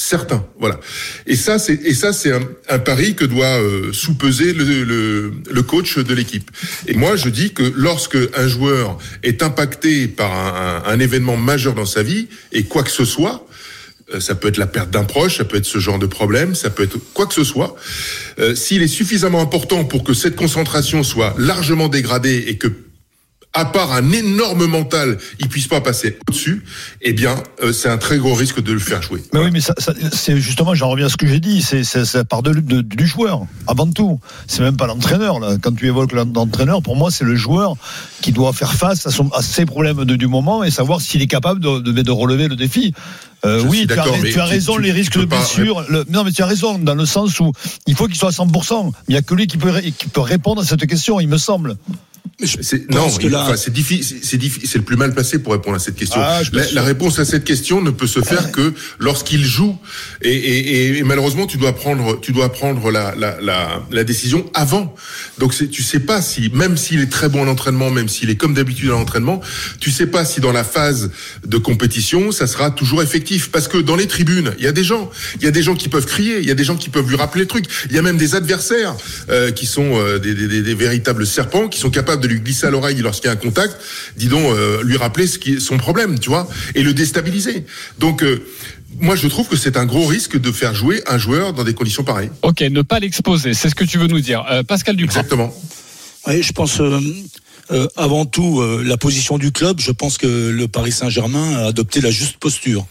certains. 0.00 0.46
Voilà. 0.58 0.80
Et 1.26 1.36
ça, 1.36 1.58
c'est 1.58 1.74
et 1.84 1.94
ça, 1.94 2.12
c'est 2.12 2.32
un, 2.32 2.40
un 2.68 2.78
pari 2.78 3.14
que 3.14 3.24
doit 3.26 3.60
euh, 3.60 3.92
sous-peser 3.92 4.52
le, 4.54 4.64
le, 4.84 5.32
le 5.50 5.62
coach 5.62 5.98
de 5.98 6.14
l'équipe. 6.14 6.50
Et 6.86 6.94
moi, 6.94 7.16
je 7.16 7.28
dis 7.28 7.52
que 7.52 7.62
lorsque 7.76 8.16
un 8.36 8.48
joueur 8.48 8.98
est 9.22 9.42
impacté 9.42 10.08
par 10.08 10.32
un, 10.32 10.82
un- 10.86 10.92
un 10.94 11.00
événement 11.00 11.36
majeur 11.36 11.74
dans 11.74 11.86
sa 11.86 12.02
vie 12.02 12.28
et 12.52 12.64
quoi 12.64 12.82
que 12.82 12.90
ce 12.90 13.04
soit, 13.04 13.46
euh, 14.14 14.20
ça 14.20 14.34
peut 14.34 14.48
être 14.48 14.56
la 14.56 14.66
perte 14.66 14.90
d'un 14.90 15.04
proche, 15.04 15.36
ça 15.36 15.44
peut 15.44 15.58
être 15.58 15.66
ce 15.66 15.78
genre 15.78 15.98
de 15.98 16.06
problème, 16.06 16.54
ça 16.54 16.70
peut 16.70 16.82
être 16.84 16.96
quoi 17.12 17.26
que 17.26 17.34
ce 17.34 17.44
soit. 17.44 17.76
Euh, 18.38 18.54
S'il 18.54 18.82
est 18.82 18.88
suffisamment 18.88 19.42
important 19.42 19.84
pour 19.84 20.02
que 20.02 20.14
cette 20.14 20.34
concentration 20.36 21.02
soit 21.02 21.34
largement 21.38 21.88
dégradée 21.88 22.44
et 22.48 22.56
que 22.56 22.68
à 23.52 23.64
part 23.64 23.92
un 23.92 24.12
énorme 24.12 24.66
mental, 24.66 25.18
il 25.40 25.48
puisse 25.48 25.66
pas 25.66 25.80
passer 25.80 26.18
au-dessus, 26.28 26.64
eh 27.02 27.12
bien, 27.12 27.34
euh, 27.62 27.72
c'est 27.72 27.88
un 27.88 27.98
très 27.98 28.18
gros 28.18 28.34
risque 28.34 28.62
de 28.62 28.72
le 28.72 28.78
faire 28.78 29.02
jouer. 29.02 29.22
Mais 29.32 29.40
oui, 29.40 29.50
mais 29.52 29.60
ça, 29.60 29.74
ça- 29.78 29.92
c'est 30.12 30.40
justement, 30.40 30.72
j'en 30.74 30.88
reviens 30.88 31.06
à 31.06 31.08
ce 31.08 31.16
que 31.16 31.26
j'ai 31.26 31.40
dit, 31.40 31.60
c'est 31.60 31.82
c'est- 31.82 32.04
ça 32.04 32.24
part 32.24 32.42
de, 32.42 32.52
de- 32.52 32.80
du 32.82 33.06
joueur, 33.06 33.42
avant 33.66 33.90
tout. 33.90 34.20
C'est 34.46 34.62
même 34.62 34.76
pas 34.76 34.86
l'entraîneur. 34.86 35.40
là. 35.40 35.56
Quand 35.60 35.72
tu 35.74 35.86
évoques 35.88 36.12
l'entraîneur, 36.12 36.80
pour 36.82 36.94
moi, 36.94 37.10
c'est 37.10 37.24
le 37.24 37.34
joueur 37.34 37.74
qui 38.20 38.30
doit 38.32 38.52
faire 38.52 38.72
face 38.74 39.06
à, 39.06 39.10
son, 39.10 39.28
à 39.30 39.42
ses 39.42 39.66
problèmes 39.66 40.04
de- 40.04 40.16
du 40.16 40.28
moment 40.28 40.62
et 40.62 40.70
savoir 40.70 41.00
s'il 41.00 41.20
est 41.20 41.26
capable 41.26 41.60
de, 41.60 41.80
de, 41.80 42.02
de 42.02 42.10
relever 42.10 42.46
le 42.46 42.54
défi. 42.56 42.94
Euh, 43.46 43.62
oui, 43.66 43.86
tu 43.88 43.98
as, 43.98 44.04
tu 44.32 44.38
raison, 44.40 44.76
tu- 44.76 44.82
les 44.82 44.92
risques 44.92 45.18
de 45.18 45.24
pas- 45.24 45.38
blessure. 45.38 45.84
le- 45.88 46.04
non, 46.10 46.24
mais 46.24 46.30
tu 46.30 46.42
as 46.42 46.46
raison, 46.46 46.78
dans 46.78 46.94
le 46.94 47.06
sens 47.06 47.40
où 47.40 47.52
il 47.86 47.96
faut 47.96 48.06
qu'il 48.06 48.16
soit 48.16 48.28
à 48.28 48.32
100%. 48.32 48.92
Il 49.08 49.12
n'y 49.12 49.16
a 49.18 49.22
que 49.22 49.34
lui 49.34 49.46
qui 49.46 49.56
peut, 49.56 49.72
qui 49.80 50.08
peut 50.08 50.20
répondre 50.20 50.60
à 50.60 50.64
cette 50.64 50.86
question, 50.86 51.18
il 51.20 51.26
me 51.28 51.38
semble. 51.38 51.76
C'est- 52.42 52.86
pense 52.86 53.12
non, 53.14 53.18
que 53.18 53.26
là- 53.28 53.42
enfin, 53.44 53.56
c'est 53.56 53.70
c'est 54.62 54.78
le 54.78 54.82
plus 54.84 54.96
mal 54.96 55.12
placé 55.12 55.38
pour 55.38 55.52
répondre 55.52 55.76
à 55.76 55.78
cette 55.78 55.96
question. 55.96 56.20
Ah, 56.22 56.42
je 56.42 56.50
la, 56.74 56.82
réponse 56.82 57.18
à 57.18 57.24
cette 57.26 57.44
question 57.44 57.82
ne 57.82 57.90
peut 57.90 58.06
se 58.06 58.20
faire 58.20 58.50
que 58.50 58.72
lorsqu'il 58.98 59.44
joue. 59.44 59.76
Et, 60.22 60.30
et- 60.34 60.98
et 60.98 61.02
malheureusement, 61.02 61.46
tu 61.46 61.58
dois 61.58 61.74
prendre, 61.74 62.18
tu 62.20 62.32
dois 62.32 62.50
prendre 62.50 62.90
la, 62.90 63.14
la, 63.14 63.38
la, 63.42 63.82
la 63.90 64.04
décision 64.04 64.48
avant. 64.54 64.94
Donc, 65.38 65.54
tu 65.70 65.82
sais 65.82 66.00
pas 66.00 66.22
si, 66.22 66.50
même 66.54 66.76
s'il 66.78 67.00
est 67.00 67.10
très 67.12 67.28
bon 67.28 67.42
en 67.42 67.48
entraînement, 67.48 67.90
même 67.90 68.08
s'il 68.08 68.30
est 68.30 68.36
comme 68.36 68.54
d'habitude 68.54 68.90
en 68.90 69.00
entraînement, 69.00 69.40
tu 69.78 69.90
sais 69.90 70.06
pas 70.06 70.24
si 70.24 70.40
dans 70.40 70.52
la 70.52 70.64
phase 70.64 71.10
de 71.46 71.58
compétition, 71.58 72.32
ça 72.32 72.46
sera 72.46 72.70
toujours 72.70 73.02
effectif. 73.02 73.50
Parce 73.50 73.68
que 73.68 73.78
dans 73.78 73.96
les 73.96 74.06
tribunes, 74.06 74.52
il 74.58 74.64
y 74.64 74.68
a 74.68 74.72
des 74.72 74.84
gens, 74.84 75.10
il 75.36 75.44
y 75.44 75.48
a 75.48 75.50
des 75.50 75.62
gens 75.62 75.74
qui 75.74 75.88
peuvent 75.90 76.06
crier, 76.06 76.38
il 76.40 76.46
y 76.46 76.50
a 76.50 76.54
des 76.54 76.64
gens 76.64 76.76
qui 76.76 76.88
peuvent 76.88 77.08
lui 77.08 77.16
rappeler 77.16 77.42
le 77.42 77.48
truc. 77.48 77.66
Il 77.90 77.96
y 77.96 77.98
a 77.98 78.02
même 78.02 78.16
des 78.16 78.34
adversaires 78.34 78.96
euh, 79.28 79.50
qui 79.50 79.66
sont 79.66 79.90
euh, 79.94 80.18
des, 80.18 80.34
des- 80.34 80.48
des- 80.48 80.62
des 80.62 80.74
véritables 80.74 81.26
serpents, 81.26 81.68
qui 81.68 81.78
sont 81.78 81.90
capables 81.90 82.09
de 82.16 82.26
lui 82.26 82.40
glisser 82.40 82.66
à 82.66 82.70
l'oreille 82.70 83.00
lorsqu'il 83.00 83.26
y 83.26 83.30
a 83.30 83.32
un 83.32 83.36
contact, 83.36 83.76
dis 84.16 84.28
donc, 84.28 84.44
euh, 84.44 84.82
lui 84.82 84.96
rappeler 84.96 85.26
ce 85.26 85.38
qui 85.38 85.54
est 85.54 85.60
son 85.60 85.78
problème, 85.78 86.18
tu 86.18 86.28
vois, 86.28 86.48
et 86.74 86.82
le 86.82 86.94
déstabiliser. 86.94 87.64
Donc, 87.98 88.22
euh, 88.22 88.42
moi, 88.98 89.16
je 89.16 89.28
trouve 89.28 89.48
que 89.48 89.56
c'est 89.56 89.76
un 89.76 89.86
gros 89.86 90.06
risque 90.06 90.38
de 90.38 90.52
faire 90.52 90.74
jouer 90.74 91.02
un 91.06 91.18
joueur 91.18 91.52
dans 91.52 91.64
des 91.64 91.74
conditions 91.74 92.04
pareilles. 92.04 92.30
Ok, 92.42 92.60
ne 92.60 92.82
pas 92.82 92.98
l'exposer, 92.98 93.54
c'est 93.54 93.68
ce 93.68 93.74
que 93.74 93.84
tu 93.84 93.98
veux 93.98 94.08
nous 94.08 94.20
dire. 94.20 94.44
Euh, 94.50 94.62
Pascal 94.62 94.96
Duprat. 94.96 95.20
Exactement. 95.20 95.54
Oui, 96.26 96.42
je 96.42 96.52
pense 96.52 96.80
euh, 96.80 97.00
euh, 97.70 97.86
avant 97.96 98.26
tout 98.26 98.60
euh, 98.60 98.82
la 98.84 98.96
position 98.96 99.38
du 99.38 99.52
club. 99.52 99.80
Je 99.80 99.92
pense 99.92 100.18
que 100.18 100.26
le 100.26 100.68
Paris 100.68 100.92
Saint-Germain 100.92 101.54
a 101.56 101.66
adopté 101.66 102.00
la 102.00 102.10
juste 102.10 102.36
posture. 102.38 102.86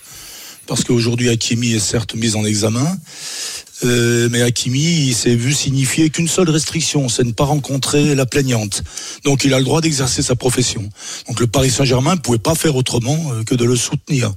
Parce 0.68 0.84
qu'aujourd'hui, 0.84 1.30
Hakimi 1.30 1.74
est 1.74 1.80
certes 1.80 2.16
mis 2.16 2.36
en 2.36 2.46
examen, 2.46 2.98
euh, 3.84 4.28
mais 4.32 4.42
Hakimi, 4.42 5.08
il 5.08 5.14
s'est 5.14 5.36
vu 5.36 5.54
signifier 5.54 6.10
qu'une 6.10 6.28
seule 6.28 6.50
restriction, 6.50 7.08
c'est 7.10 7.24
ne 7.24 7.32
pas 7.32 7.46
rencontrer 7.46 8.16
la 8.16 8.26
plaignante. 8.26 8.84
Donc, 9.24 9.46
il 9.46 9.54
a 9.54 9.60
le 9.60 9.66
droit 9.66 9.82
d'exercer 9.82 10.22
sa 10.22 10.36
profession. 10.36 10.90
Donc, 11.28 11.40
le 11.40 11.48
Paris 11.48 11.70
Saint-Germain 11.70 12.16
ne 12.16 12.20
pouvait 12.20 12.38
pas 12.38 12.56
faire 12.56 12.76
autrement 12.76 13.18
euh, 13.32 13.44
que 13.44 13.56
de 13.56 13.66
le 13.66 13.76
soutenir. 13.76 14.34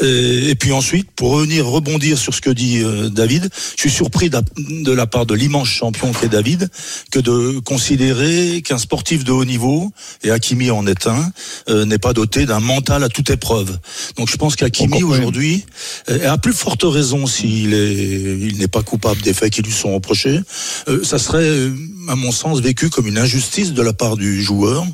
Et, 0.00 0.50
et 0.50 0.54
puis 0.54 0.72
ensuite, 0.72 1.10
pour 1.12 1.32
revenir 1.32 1.66
rebondir 1.66 2.18
sur 2.18 2.34
ce 2.34 2.40
que 2.40 2.50
dit 2.50 2.80
euh, 2.82 3.08
David, 3.08 3.48
je 3.76 3.80
suis 3.80 3.90
surpris 3.90 4.30
de 4.30 4.92
la 4.92 5.06
part 5.06 5.26
de 5.26 5.34
l'immense 5.34 5.68
champion 5.68 6.12
qu'est 6.12 6.28
David, 6.28 6.70
que 7.10 7.18
de 7.18 7.58
considérer 7.60 8.62
qu'un 8.62 8.78
sportif 8.78 9.24
de 9.24 9.32
haut 9.32 9.44
niveau, 9.44 9.92
et 10.22 10.30
Hakimi 10.30 10.70
en 10.70 10.86
est 10.86 11.06
un, 11.06 11.32
euh, 11.68 11.84
n'est 11.84 11.98
pas 11.98 12.12
doté 12.12 12.46
d'un 12.46 12.60
mental 12.60 13.04
à 13.04 13.08
toute 13.08 13.30
épreuve. 13.30 13.78
Donc 14.16 14.30
je 14.30 14.36
pense 14.36 14.56
qu'Hakimi 14.56 15.02
aujourd'hui, 15.02 15.64
euh, 16.08 16.22
et 16.22 16.26
à 16.26 16.38
plus 16.38 16.52
forte 16.52 16.82
raison 16.84 17.26
s'il 17.26 17.74
est, 17.74 17.92
il 17.92 18.58
n'est 18.58 18.68
pas 18.68 18.82
coupable 18.82 19.22
des 19.22 19.34
faits 19.34 19.52
qui 19.52 19.62
lui 19.62 19.72
sont 19.72 19.94
reprochés, 19.94 20.40
euh, 20.88 21.02
ça 21.04 21.18
serait, 21.18 21.42
euh, 21.42 21.74
à 22.08 22.16
mon 22.16 22.32
sens, 22.32 22.60
vécu 22.60 22.90
comme 22.90 23.06
une 23.06 23.18
injustice 23.18 23.72
de 23.72 23.82
la 23.82 23.92
part 23.92 24.16
du 24.16 24.42
joueur 24.42 24.84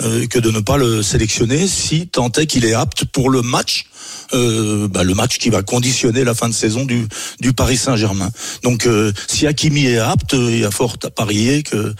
euh, 0.00 0.26
que 0.26 0.38
de 0.38 0.50
ne 0.50 0.60
pas 0.60 0.76
le 0.76 1.02
sélectionner 1.02 1.66
si 1.66 2.08
tant 2.08 2.30
est 2.32 2.46
qu'il 2.46 2.64
est 2.64 2.74
apte 2.74 3.04
pour 3.04 3.30
le 3.30 3.42
match 3.42 3.86
euh, 4.34 4.88
bah, 4.88 5.04
le 5.04 5.14
match 5.14 5.38
qui 5.38 5.50
va 5.50 5.62
conditionner 5.62 6.24
la 6.24 6.34
fin 6.34 6.48
de 6.48 6.54
saison 6.54 6.84
du, 6.84 7.06
du 7.40 7.52
Paris 7.52 7.76
Saint-Germain. 7.76 8.30
Donc 8.62 8.86
euh, 8.86 9.12
si 9.26 9.46
Hakimi 9.46 9.86
est 9.86 9.98
apte, 9.98 10.34
il 10.34 10.60
y 10.60 10.64
a 10.64 10.70
fort 10.70 10.96
à 11.04 11.10
parier 11.10 11.62
que 11.62 11.94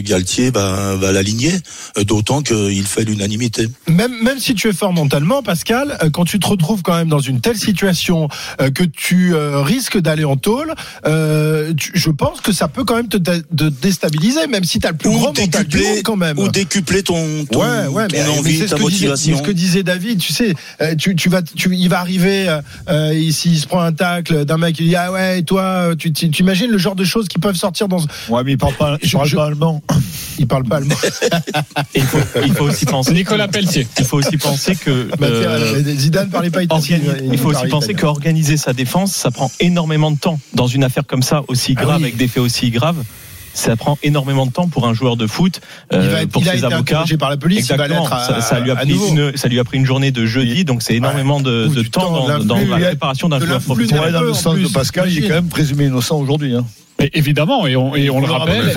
Galtier 0.00 0.50
va, 0.50 0.96
va 0.96 1.12
l'aligner, 1.12 1.52
d'autant 2.02 2.42
qu'il 2.42 2.86
fait 2.86 3.04
l'unanimité. 3.04 3.68
Même, 3.88 4.22
même 4.22 4.38
si 4.38 4.54
tu 4.54 4.68
es 4.68 4.72
fort 4.72 4.92
mentalement, 4.92 5.42
Pascal, 5.42 5.98
quand 6.12 6.24
tu 6.24 6.38
te 6.38 6.46
retrouves 6.46 6.82
quand 6.82 6.96
même 6.96 7.08
dans 7.08 7.20
une 7.20 7.40
telle 7.40 7.58
situation 7.58 8.28
que 8.58 8.84
tu 8.84 9.34
risques 9.34 9.98
d'aller 9.98 10.24
en 10.24 10.36
tôle, 10.36 10.74
je 11.04 12.10
pense 12.10 12.40
que 12.40 12.52
ça 12.52 12.68
peut 12.68 12.84
quand 12.84 12.96
même 12.96 13.08
te, 13.08 13.18
te 13.56 13.64
déstabiliser, 13.64 14.46
même 14.46 14.64
si 14.64 14.78
tu 14.78 14.86
as 14.86 14.90
le 14.92 14.96
plus 14.96 15.08
Ou 15.10 15.18
grand 15.18 15.38
mental 15.38 15.66
du 15.66 15.78
monde 15.78 16.02
quand 16.04 16.16
même. 16.16 16.38
Ou 16.38 16.48
décupler 16.48 17.02
ton, 17.02 17.44
ton, 17.50 17.60
ouais, 17.60 17.86
ouais, 17.88 18.06
ton 18.08 18.16
mais, 18.16 18.22
mais 18.24 18.38
envie, 18.38 18.58
c'est 18.58 18.68
ce 18.68 18.74
ta 18.74 18.76
que 18.76 18.88
disait, 18.88 19.06
motivation. 19.08 19.38
ce 19.38 19.42
que 19.42 19.50
disait 19.50 19.82
David. 19.82 20.18
Tu 20.18 20.32
sais, 20.32 20.54
euh, 20.80 20.94
tu, 20.94 21.14
tu 21.16 21.28
vas, 21.28 21.42
tu, 21.42 21.74
il 21.74 21.88
va 21.88 22.00
arriver 22.00 22.48
euh, 22.48 22.60
euh, 22.88 23.14
ici, 23.14 23.50
il 23.52 23.58
se 23.58 23.66
prend 23.66 23.80
un 23.80 23.92
tacle 23.92 24.44
d'un 24.44 24.56
mec, 24.58 24.78
il 24.80 24.88
dit 24.88 24.96
ah 24.96 25.12
ouais, 25.12 25.40
et 25.40 25.42
toi, 25.42 25.62
euh, 25.62 25.94
tu 25.94 26.12
tu- 26.12 26.30
tu 26.30 26.42
imagines 26.42 26.70
le 26.70 26.78
genre 26.78 26.96
de 26.96 27.04
choses 27.04 27.28
qui 27.28 27.38
peuvent 27.38 27.56
sortir 27.56 27.88
dans. 27.88 27.98
Ouais, 28.28 28.42
mais 28.44 28.52
il 28.52 28.58
parle 28.58 28.74
pas, 28.74 28.96
il 29.02 29.08
Je- 29.08 29.16
parle 29.16 29.28
je- 29.28 29.36
pas 29.36 29.46
allemand. 29.46 29.82
Il 30.38 30.46
parle 30.46 30.64
pas 30.64 30.76
allemand. 30.76 30.94
Il 31.94 32.02
faut, 32.02 32.18
il 32.44 32.52
faut 32.52 32.64
aussi 32.64 32.84
penser. 32.84 33.14
Nicolas 33.14 33.48
Pelletier. 33.48 33.86
Il 33.98 34.04
faut 34.04 34.18
aussi 34.18 34.36
penser 34.36 34.76
que. 34.76 35.08
Bah, 35.18 35.28
euh, 35.28 35.82
Zidane 35.96 36.28
parlait 36.28 36.50
pas 36.50 36.62
italien. 36.62 36.98
il 37.32 37.38
faut 37.38 37.48
aussi 37.50 37.68
penser 37.68 37.94
qu'organiser 37.94 38.58
sa 38.58 38.74
défense, 38.74 39.12
ça 39.14 39.30
prend 39.30 39.50
énormément 39.60 40.10
de 40.10 40.18
temps. 40.18 40.38
Dans 40.52 40.66
une 40.66 40.84
affaire 40.84 41.04
comme 41.06 41.22
ça, 41.22 41.42
aussi 41.48 41.74
Ah 41.78 41.82
grave, 41.84 41.96
oui. 41.98 42.04
avec 42.04 42.16
des 42.18 42.28
faits 42.28 42.42
aussi 42.42 42.70
graves, 42.70 43.02
ça 43.56 43.74
prend 43.76 43.98
énormément 44.02 44.46
de 44.46 44.52
temps 44.52 44.68
pour 44.68 44.86
un 44.86 44.94
joueur 44.94 45.16
de 45.16 45.26
foot, 45.26 45.60
Il 45.90 45.96
euh, 45.98 46.08
va 46.10 46.22
être, 46.22 46.30
pour 46.30 46.42
il 46.42 46.48
a 46.48 46.52
ses 46.52 46.58
été 46.58 46.66
avocats. 46.66 46.80
interrogé 46.96 47.16
par 47.16 47.30
la 47.30 47.36
police. 47.36 47.68
Il 47.70 47.76
va 47.76 47.84
Exactement. 47.86 48.02
l'être 48.08 48.12
à- 48.12 48.24
ça, 48.26 48.40
ça 48.40 48.60
lui 48.60 48.70
a 48.70 48.74
à 48.74 48.76
pris 48.76 48.88
nouveau. 48.92 49.08
une, 49.08 49.36
ça 49.36 49.48
lui 49.48 49.58
a 49.58 49.64
pris 49.64 49.78
une 49.78 49.86
journée 49.86 50.10
de 50.10 50.26
jeudi, 50.26 50.64
donc 50.64 50.82
c'est 50.82 50.94
énormément 50.94 51.40
de, 51.40 51.66
Ou 51.68 51.74
de 51.74 51.82
du 51.82 51.90
temps 51.90 52.00
temps, 52.02 52.26
dans, 52.28 52.38
de 52.38 52.44
dans 52.44 52.54
l'influx, 52.56 52.70
la 52.70 52.86
préparation 52.88 53.28
d'un 53.28 53.38
de 53.38 53.44
joueur 53.46 53.54
l'influx 53.56 53.74
professionnel. 53.74 54.04
Ouais, 54.04 54.12
dans 54.12 54.20
le 54.22 54.30
en 54.30 54.34
sens 54.34 54.58
de 54.58 54.68
Pascal, 54.68 55.10
il 55.10 55.24
est 55.24 55.28
quand 55.28 55.34
même 55.34 55.48
présumé 55.48 55.86
innocent 55.86 56.18
aujourd'hui. 56.18 56.54
Hein. 56.54 56.64
Et 57.06 57.18
évidemment, 57.18 57.66
et 57.66 57.76
on, 57.76 57.94
et 57.94 58.10
on 58.10 58.20
le 58.20 58.26
rappelle. 58.26 58.72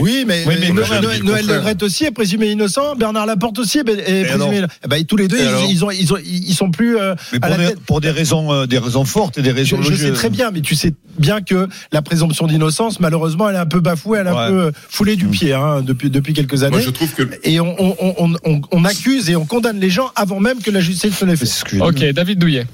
Oui, 0.00 0.24
mais, 0.26 0.44
Oui, 0.46 0.54
mais 0.60 0.70
Noël, 0.70 1.22
Noël- 1.22 1.46
le. 1.46 1.54
Legrette 1.56 1.82
aussi 1.82 2.04
est 2.04 2.10
présumé 2.10 2.50
innocent. 2.50 2.94
Bernard 2.96 3.26
Laporte 3.26 3.58
aussi 3.58 3.78
est, 3.78 3.84
présumé. 3.84 4.62
Eh 4.84 4.88
ben, 4.88 5.04
tous 5.04 5.16
les 5.16 5.28
deux, 5.28 5.36
ils, 5.38 5.70
ils 5.72 5.84
ont, 5.84 5.90
ils, 5.90 6.12
ont, 6.12 6.18
ils 6.24 6.54
sont 6.54 6.70
plus 6.70 6.96
euh, 6.96 7.14
Mais 7.32 7.38
à 7.42 7.48
pour 7.48 7.50
la 7.50 7.56
des, 7.58 7.66
tête. 7.70 7.80
pour 7.80 8.00
des 8.00 8.10
raisons, 8.10 8.52
euh, 8.52 8.66
des 8.66 8.78
raisons 8.78 9.04
fortes 9.04 9.36
et 9.38 9.42
des 9.42 9.50
Je, 9.50 9.54
raisons 9.56 9.82
je 9.82 9.90
logiques. 9.90 10.06
sais 10.06 10.12
très 10.12 10.30
bien, 10.30 10.50
mais 10.52 10.60
tu 10.62 10.74
sais 10.74 10.94
bien 11.18 11.40
que 11.42 11.68
la 11.92 12.02
présomption 12.02 12.46
d'innocence, 12.46 13.00
malheureusement, 13.00 13.48
elle 13.50 13.56
est 13.56 13.58
un 13.60 13.66
peu 13.66 13.80
bafouée, 13.80 14.20
elle 14.20 14.26
est 14.28 14.30
un 14.30 14.48
peu 14.48 14.60
euh, 14.66 14.70
foulée 14.88 15.16
du 15.16 15.26
pied 15.26 15.52
hein, 15.52 15.82
depuis, 15.82 16.08
depuis 16.08 16.32
quelques 16.32 16.62
années. 16.62 16.76
Moi, 16.76 16.80
je 16.80 16.90
trouve 16.90 17.12
que 17.12 17.28
Et 17.42 17.60
on, 17.60 17.74
on, 17.78 18.14
on, 18.18 18.34
on, 18.44 18.60
on 18.70 18.84
accuse 18.84 19.28
et 19.28 19.36
on 19.36 19.44
condamne 19.44 19.80
les 19.80 19.90
gens 19.90 20.10
avant 20.16 20.40
même 20.40 20.60
que 20.62 20.70
la 20.70 20.80
justice 20.80 21.20
ne 21.22 21.26
les 21.32 21.36
C'est 21.36 21.68
fait. 21.68 21.80
Ok, 21.80 22.04
David 22.12 22.38
Douillet. 22.38 22.66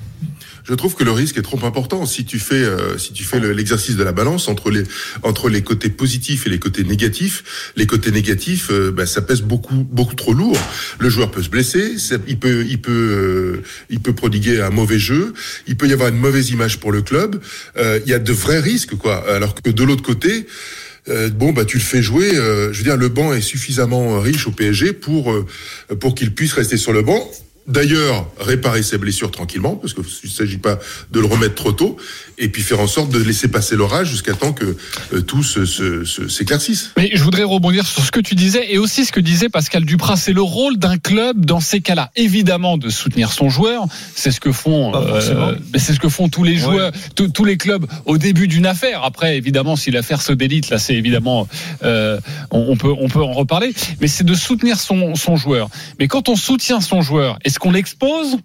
Je 0.69 0.75
trouve 0.75 0.95
que 0.97 1.05
le 1.05 1.13
risque 1.13 1.39
est 1.39 1.43
trop 1.43 1.65
important. 1.65 2.07
Si 2.07 2.25
tu 2.25 2.39
fais, 2.41 2.57
euh, 2.57 2.99
si 2.99 3.13
tu 3.13 3.23
fais 3.23 3.39
le- 3.39 3.53
l'exercice 3.53 3.95
de 3.97 4.03
la 4.03 4.11
balance 4.13 4.49
entre 4.49 4.71
les 4.71 4.83
entre 5.23 5.49
les 5.49 5.63
côtés 5.63 5.91
positifs 5.91 6.47
et 6.47 6.51
les 6.51 6.59
côtés 6.59 6.83
négatifs, 6.83 7.73
les 7.77 7.87
côtés 7.87 8.11
négatifs, 8.11 8.69
euh, 8.73 8.91
bah, 8.91 9.07
ça 9.07 9.23
pèse 9.23 9.43
beaucoup 9.43 9.87
beaucoup 9.89 10.17
trop 10.17 10.33
lourd. 10.33 10.59
Le 10.99 11.09
joueur 11.09 11.31
peut 11.31 11.43
se 11.43 11.51
blesser, 11.51 11.95
il 12.27 12.39
peut 12.39 12.67
il 12.69 12.81
peut 12.81 12.91
euh, 12.93 13.63
il 13.91 14.01
peut 14.01 14.13
prodiguer 14.15 14.61
un 14.61 14.71
mauvais 14.71 14.99
jeu, 14.99 15.35
il 15.69 15.77
peut 15.77 15.87
y 15.87 15.93
avoir 15.93 16.09
une 16.09 16.19
mauvaise 16.19 16.51
image 16.51 16.81
pour 16.81 16.91
le 16.91 17.03
club. 17.03 17.41
Euh, 17.77 18.01
Il 18.05 18.11
y 18.11 18.15
a 18.15 18.19
de 18.19 18.33
vrais 18.33 18.59
risques, 18.61 18.97
quoi. 18.97 19.25
Alors 19.33 19.55
que 19.55 19.71
de 19.71 19.85
l'autre 19.85 20.03
côté. 20.03 20.47
euh, 21.09 21.31
bon 21.31 21.53
bah 21.53 21.65
tu 21.65 21.77
le 21.79 21.85
fais 21.85 22.03
jouer. 22.03 22.35
euh, 22.37 22.73
je 22.73 22.79
veux 22.79 22.85
dire 22.85 22.97
le 22.97 23.09
banc 23.09 23.33
est 23.33 23.41
suffisamment 23.41 24.19
riche 24.21 24.49
au 24.49 24.51
PSG 24.51 24.93
pour 24.93 25.31
euh, 25.31 25.47
pour 26.01 26.17
qu'il 26.17 26.35
puisse 26.35 26.53
rester 26.55 26.77
sur 26.77 26.93
le 26.93 27.03
banc. 27.03 27.31
D'ailleurs, 27.69 28.29
réparer 28.39 28.83
ses 28.85 28.97
blessures 28.97 29.31
tranquillement, 29.33 29.75
parce 29.75 29.93
qu'il 29.93 30.05
ne 30.25 30.29
s'agit 30.31 30.59
pas 30.59 30.79
de 31.11 31.19
le 31.21 31.27
remettre 31.27 31.57
trop 31.57 31.73
tôt, 31.73 31.97
et 32.39 32.49
puis 32.49 32.63
faire 32.63 32.79
en 32.81 32.87
sorte 32.87 33.11
de 33.11 33.19
laisser 33.19 33.49
passer 33.49 33.75
l'orage 33.75 34.09
jusqu'à 34.09 34.35
temps 34.35 34.53
que 34.53 34.77
euh, 35.13 35.21
tout 35.23 35.43
se- 35.43 35.65
se- 35.67 36.05
se- 36.05 36.29
s'éclaircisse. 36.29 36.91
Mais 36.97 37.11
je 37.15 37.23
voudrais 37.25 37.43
rebondir 37.43 37.85
sur 37.87 38.05
ce 38.05 38.13
que 38.13 38.21
tu 38.21 38.37
disais 38.37 38.73
et 38.73 38.79
aussi 38.79 39.05
ce 39.05 39.11
que 39.11 39.19
disait 39.21 39.49
Pascal 39.49 39.85
Duprat. 39.85 40.17
C'est 40.17 40.33
le 40.33 40.43
rôle 40.43 40.77
d'un 40.77 40.97
club 40.99 41.45
dans 41.45 41.59
ces 41.61 41.81
cas-là. 41.81 42.11
Évidemment, 42.15 42.79
de 42.79 42.89
soutenir 42.89 43.33
son 43.33 43.49
joueur. 43.49 43.85
C'est 44.15 44.31
ce 44.31 44.39
que 44.41 44.53
font, 44.53 44.93
c'est 45.77 45.93
ce 45.93 45.99
que 46.01 46.09
font 46.09 46.29
tous 46.29 46.45
les 46.45 46.57
joueurs, 46.57 46.93
tous- 47.17 47.29
tous 47.29 47.45
les 47.45 47.57
clubs 47.57 47.85
au 48.05 48.17
début 48.17 48.47
d'une 48.47 48.67
affaire. 48.67 49.03
Après, 49.03 49.37
évidemment, 49.37 49.75
si 49.75 49.91
l'affaire 49.91 50.23
se 50.23 50.33
délite, 50.33 50.71
là, 50.71 50.79
c'est 50.79 50.95
évidemment, 50.95 51.49
euh, 51.83 52.21
on, 52.53 52.67
on 52.69 52.77
peut, 52.77 52.93
on 52.97 53.09
peut 53.09 53.23
en 53.23 53.33
reparler. 53.33 53.73
Mais 54.01 54.07
c'est 54.07 54.25
de 54.25 54.35
soutenir 54.35 54.79
son, 54.79 55.17
son 55.17 55.35
joueur. 55.37 55.69
Mais 55.99 56.07
quand 56.07 56.29
on 56.29 56.37
soutient 56.37 56.81
son 56.81 57.03
joueur, 57.03 57.39
est-ce 57.57 57.61
qu'on 57.61 57.73
l'expose 57.73 58.37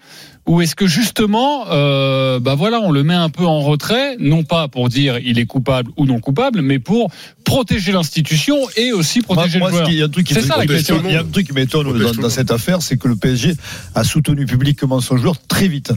ou 0.48 0.62
est-ce 0.62 0.74
que 0.74 0.88
justement, 0.88 1.66
euh, 1.70 2.40
bah 2.40 2.56
voilà, 2.56 2.80
on 2.80 2.92
le 2.92 3.04
met 3.04 3.14
un 3.14 3.28
peu 3.30 3.46
en 3.46 3.60
retrait, 3.60 4.16
non 4.20 4.44
pas 4.46 4.70
pour 4.70 4.88
dire 4.88 5.20
il 5.20 5.38
est 5.38 5.46
coupable 5.46 5.92
ou 5.98 6.06
non 6.06 6.22
coupable, 6.22 6.62
mais 6.62 6.80
pour 6.80 7.12
protéger 7.44 7.92
l'institution 7.92 8.56
et 8.78 8.94
aussi 8.94 9.20
protéger 9.22 9.60
moi, 9.60 9.70
le 9.70 9.76
joueur. 9.76 9.90
il 9.90 9.98
y 9.98 10.02
a 10.02 10.06
un 10.06 10.10
truc 10.10 10.26
qui 10.26 10.34
C'est 10.34 10.42
me- 10.44 10.48
ça, 10.48 10.58
la 10.58 10.64
il 10.64 10.70
y 10.72 10.74
a- 10.74 10.78
question. 10.78 11.02
il 11.04 11.12
y 11.12 11.16
a 11.18 11.20
un 11.20 11.26
truc 11.26 11.46
qui 11.48 11.52
m'étonne 11.54 11.92
dans, 12.22 12.30
cette 12.30 12.52
affaire, 12.52 12.82
c'est 12.82 12.96
que 12.96 13.10
le 13.10 13.18
PSG 13.18 13.54
a 13.96 14.06
soutenu 14.06 14.46
publiquement 14.46 15.02
son 15.02 15.18
joueur 15.18 15.36
très 15.46 15.68
vite, 15.68 15.92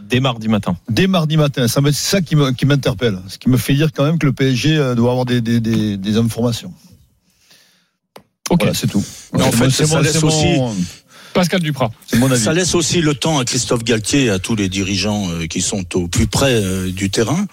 Dès 0.00 0.20
mardi 0.20 0.48
matin. 0.48 0.76
dès 0.88 1.06
mardi 1.08 1.36
matin. 1.36 1.68
Ça 1.68 1.82
me- 1.82 1.92
C'est 1.92 2.10
ça 2.10 2.22
qui 2.22 2.36
m'interpelle, 2.64 3.18
ce 3.28 3.36
qui 3.36 3.50
me 3.50 3.58
fait 3.58 3.74
dire 3.74 3.90
quand 3.92 4.04
même 4.04 4.18
que 4.18 4.24
le 4.26 4.32
PSG 4.32 4.78
euh, 4.78 4.94
doit 4.94 5.10
avoir 5.10 5.26
des, 5.26 5.42
des, 5.42 5.60
des, 5.60 5.98
des 5.98 6.16
informations. 6.16 6.72
Ok. 8.48 8.60
Voilà, 8.60 8.74
c'est 8.74 8.86
tout. 8.86 9.04
Mais 9.34 9.42
en 9.42 9.50
C'est 9.50 9.56
fait, 9.56 9.64
mon- 9.64 9.70
c'est 9.70 9.86
ça 9.86 9.96
mon- 9.96 10.02
laisse 10.02 10.12
c'est 10.12 10.22
mon- 10.24 10.74
Pascal. 11.36 12.36
Ça 12.36 12.52
laisse 12.52 12.74
aussi 12.74 13.00
le 13.00 13.14
temps 13.14 13.38
à 13.38 13.44
Christophe 13.44 13.84
Galtier 13.84 14.24
et 14.24 14.30
à 14.30 14.38
tous 14.38 14.56
les 14.56 14.68
dirigeants 14.68 15.30
euh, 15.30 15.46
qui 15.46 15.60
sont 15.60 15.84
au 15.96 16.08
plus 16.08 16.26
près 16.26 16.54
euh, 16.54 16.90
du 16.90 17.10
terrain 17.10 17.46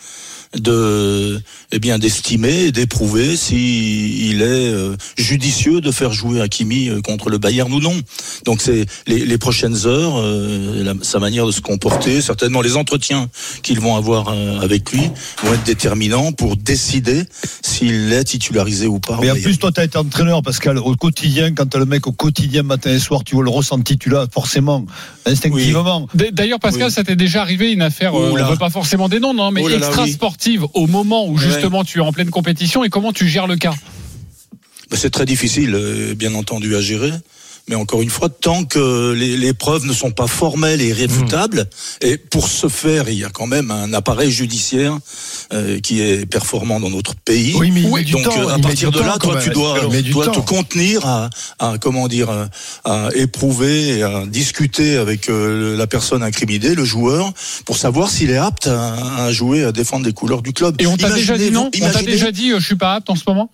de 0.59 1.41
eh 1.71 1.79
bien 1.79 1.97
d'estimer 1.99 2.65
et 2.65 2.71
d'éprouver 2.71 3.35
si 3.35 4.29
il 4.29 4.41
est 4.41 4.45
euh, 4.45 4.95
judicieux 5.17 5.81
de 5.81 5.91
faire 5.91 6.13
jouer 6.13 6.41
Hakimi 6.41 6.89
euh, 6.89 7.01
contre 7.01 7.29
le 7.29 7.37
Bayern 7.39 7.71
ou 7.73 7.79
non. 7.79 7.95
Donc 8.45 8.61
c'est 8.61 8.85
les, 9.07 9.25
les 9.25 9.37
prochaines 9.37 9.85
heures, 9.87 10.13
euh, 10.17 10.83
la- 10.83 10.93
sa 11.01 11.19
manière 11.19 11.45
de 11.47 11.51
se 11.51 11.61
comporter, 11.61 12.21
certainement 12.21 12.61
les 12.61 12.75
entretiens 12.75 13.29
qu'ils 13.63 13.79
vont 13.79 13.95
avoir 13.95 14.27
euh, 14.29 14.59
avec 14.61 14.91
lui 14.91 15.01
vont 15.43 15.53
être 15.53 15.63
déterminants 15.63 16.31
pour 16.31 16.55
décider 16.55 17.23
s'il 17.63 18.13
est 18.13 18.23
titularisé 18.23 18.85
ou 18.87 18.99
pas. 18.99 19.17
Mais 19.21 19.31
en 19.31 19.35
plus, 19.35 19.57
toi, 19.57 19.71
tu 19.71 19.81
as 19.81 19.85
été 19.85 19.97
entraîneur, 19.97 20.41
Pascal, 20.43 20.77
au 20.77 20.95
quotidien, 20.95 21.53
quand 21.53 21.65
tu 21.67 21.77
le 21.79 21.85
mec 21.85 22.05
au 22.07 22.11
quotidien, 22.11 22.61
matin 22.63 22.91
et 22.91 22.99
soir, 22.99 23.23
tu 23.23 23.35
vois 23.35 23.43
le 23.43 23.49
ressenti, 23.49 23.97
tu 23.97 24.09
l'as 24.09 24.27
forcément, 24.31 24.85
instinctivement. 25.25 26.07
D'ailleurs, 26.13 26.59
Pascal, 26.59 26.87
Oui. 26.87 26.91
ça 26.91 27.03
t'est 27.03 27.15
déjà 27.15 27.41
arrivé 27.41 27.71
une 27.71 27.81
affaire, 27.81 28.13
euh, 28.13 28.31
on 28.31 28.49
veut 28.51 28.57
pas 28.57 28.69
forcément 28.69 29.09
des 29.09 29.19
noms, 29.19 29.33
non, 29.33 29.49
mais 29.51 29.61
Oh 29.63 29.67
là 29.67 29.77
là, 29.77 29.87
extra 29.87 30.03
oui. 30.03 30.11
sportive 30.11 30.42
au 30.73 30.87
moment 30.87 31.27
où 31.27 31.37
justement 31.37 31.83
tu 31.83 31.99
es 31.99 32.01
en 32.01 32.11
pleine 32.11 32.29
compétition 32.29 32.83
et 32.83 32.89
comment 32.89 33.13
tu 33.13 33.27
gères 33.27 33.47
le 33.47 33.55
cas? 33.55 33.73
Ben, 34.89 34.97
C'est 34.97 35.09
très 35.09 35.25
difficile, 35.25 35.73
euh, 35.75 36.15
bien 36.15 36.33
entendu, 36.35 36.75
à 36.75 36.81
gérer. 36.81 37.11
Mais 37.69 37.75
encore 37.75 38.01
une 38.01 38.09
fois, 38.09 38.27
tant 38.27 38.65
que 38.65 39.13
les, 39.13 39.37
les 39.37 39.53
preuves 39.53 39.85
ne 39.85 39.93
sont 39.93 40.11
pas 40.11 40.27
formelles 40.27 40.81
et 40.81 40.89
irréfutables, 40.89 41.69
et 42.01 42.17
pour 42.17 42.49
ce 42.49 42.67
faire, 42.67 43.07
il 43.07 43.17
y 43.17 43.23
a 43.23 43.29
quand 43.29 43.47
même 43.47 43.71
un 43.71 43.93
appareil 43.93 44.31
judiciaire 44.31 44.97
euh, 45.53 45.79
qui 45.79 46.01
est 46.01 46.25
performant 46.25 46.81
dans 46.81 46.89
notre 46.89 47.15
pays. 47.15 47.53
Oui, 47.57 47.71
mais 47.71 48.03
du 48.03 48.11
Donc 48.11 48.23
temps, 48.25 48.37
euh, 48.37 48.49
à 48.53 48.59
partir 48.59 48.91
de 48.91 48.99
là, 48.99 49.17
toi, 49.17 49.39
tu 49.41 49.49
dois, 49.51 49.79
te 50.27 50.39
contenir 50.41 51.05
à, 51.05 51.29
à, 51.59 51.77
comment 51.79 52.09
dire, 52.09 52.29
à, 52.29 52.49
à 52.83 53.09
éprouver, 53.15 53.99
et 53.99 54.03
à 54.03 54.25
discuter 54.25 54.97
avec 54.97 55.29
euh, 55.29 55.77
la 55.77 55.87
personne 55.87 56.21
incriminée, 56.21 56.75
le 56.75 56.83
joueur, 56.83 57.31
pour 57.65 57.77
savoir 57.77 58.09
s'il 58.09 58.29
est 58.29 58.35
apte 58.37 58.67
à, 58.67 59.23
à 59.23 59.31
jouer, 59.31 59.63
à 59.63 59.71
défendre 59.71 60.05
les 60.05 60.13
couleurs 60.13 60.41
du 60.41 60.51
club. 60.51 60.75
Et 60.81 60.85
on 60.87 60.97
t'a 60.97 61.09
déjà 61.11 61.37
dit 61.37 61.45
Imaginez- 61.47 61.51
non? 61.51 61.67
On 61.67 61.69
t'a 61.69 61.77
imaginez- 61.77 62.11
déjà 62.11 62.31
dit 62.31 62.51
euh, 62.51 62.59
je 62.59 62.65
suis 62.65 62.75
pas 62.75 62.95
apte 62.95 63.09
en 63.09 63.15
ce 63.15 63.23
moment? 63.25 63.49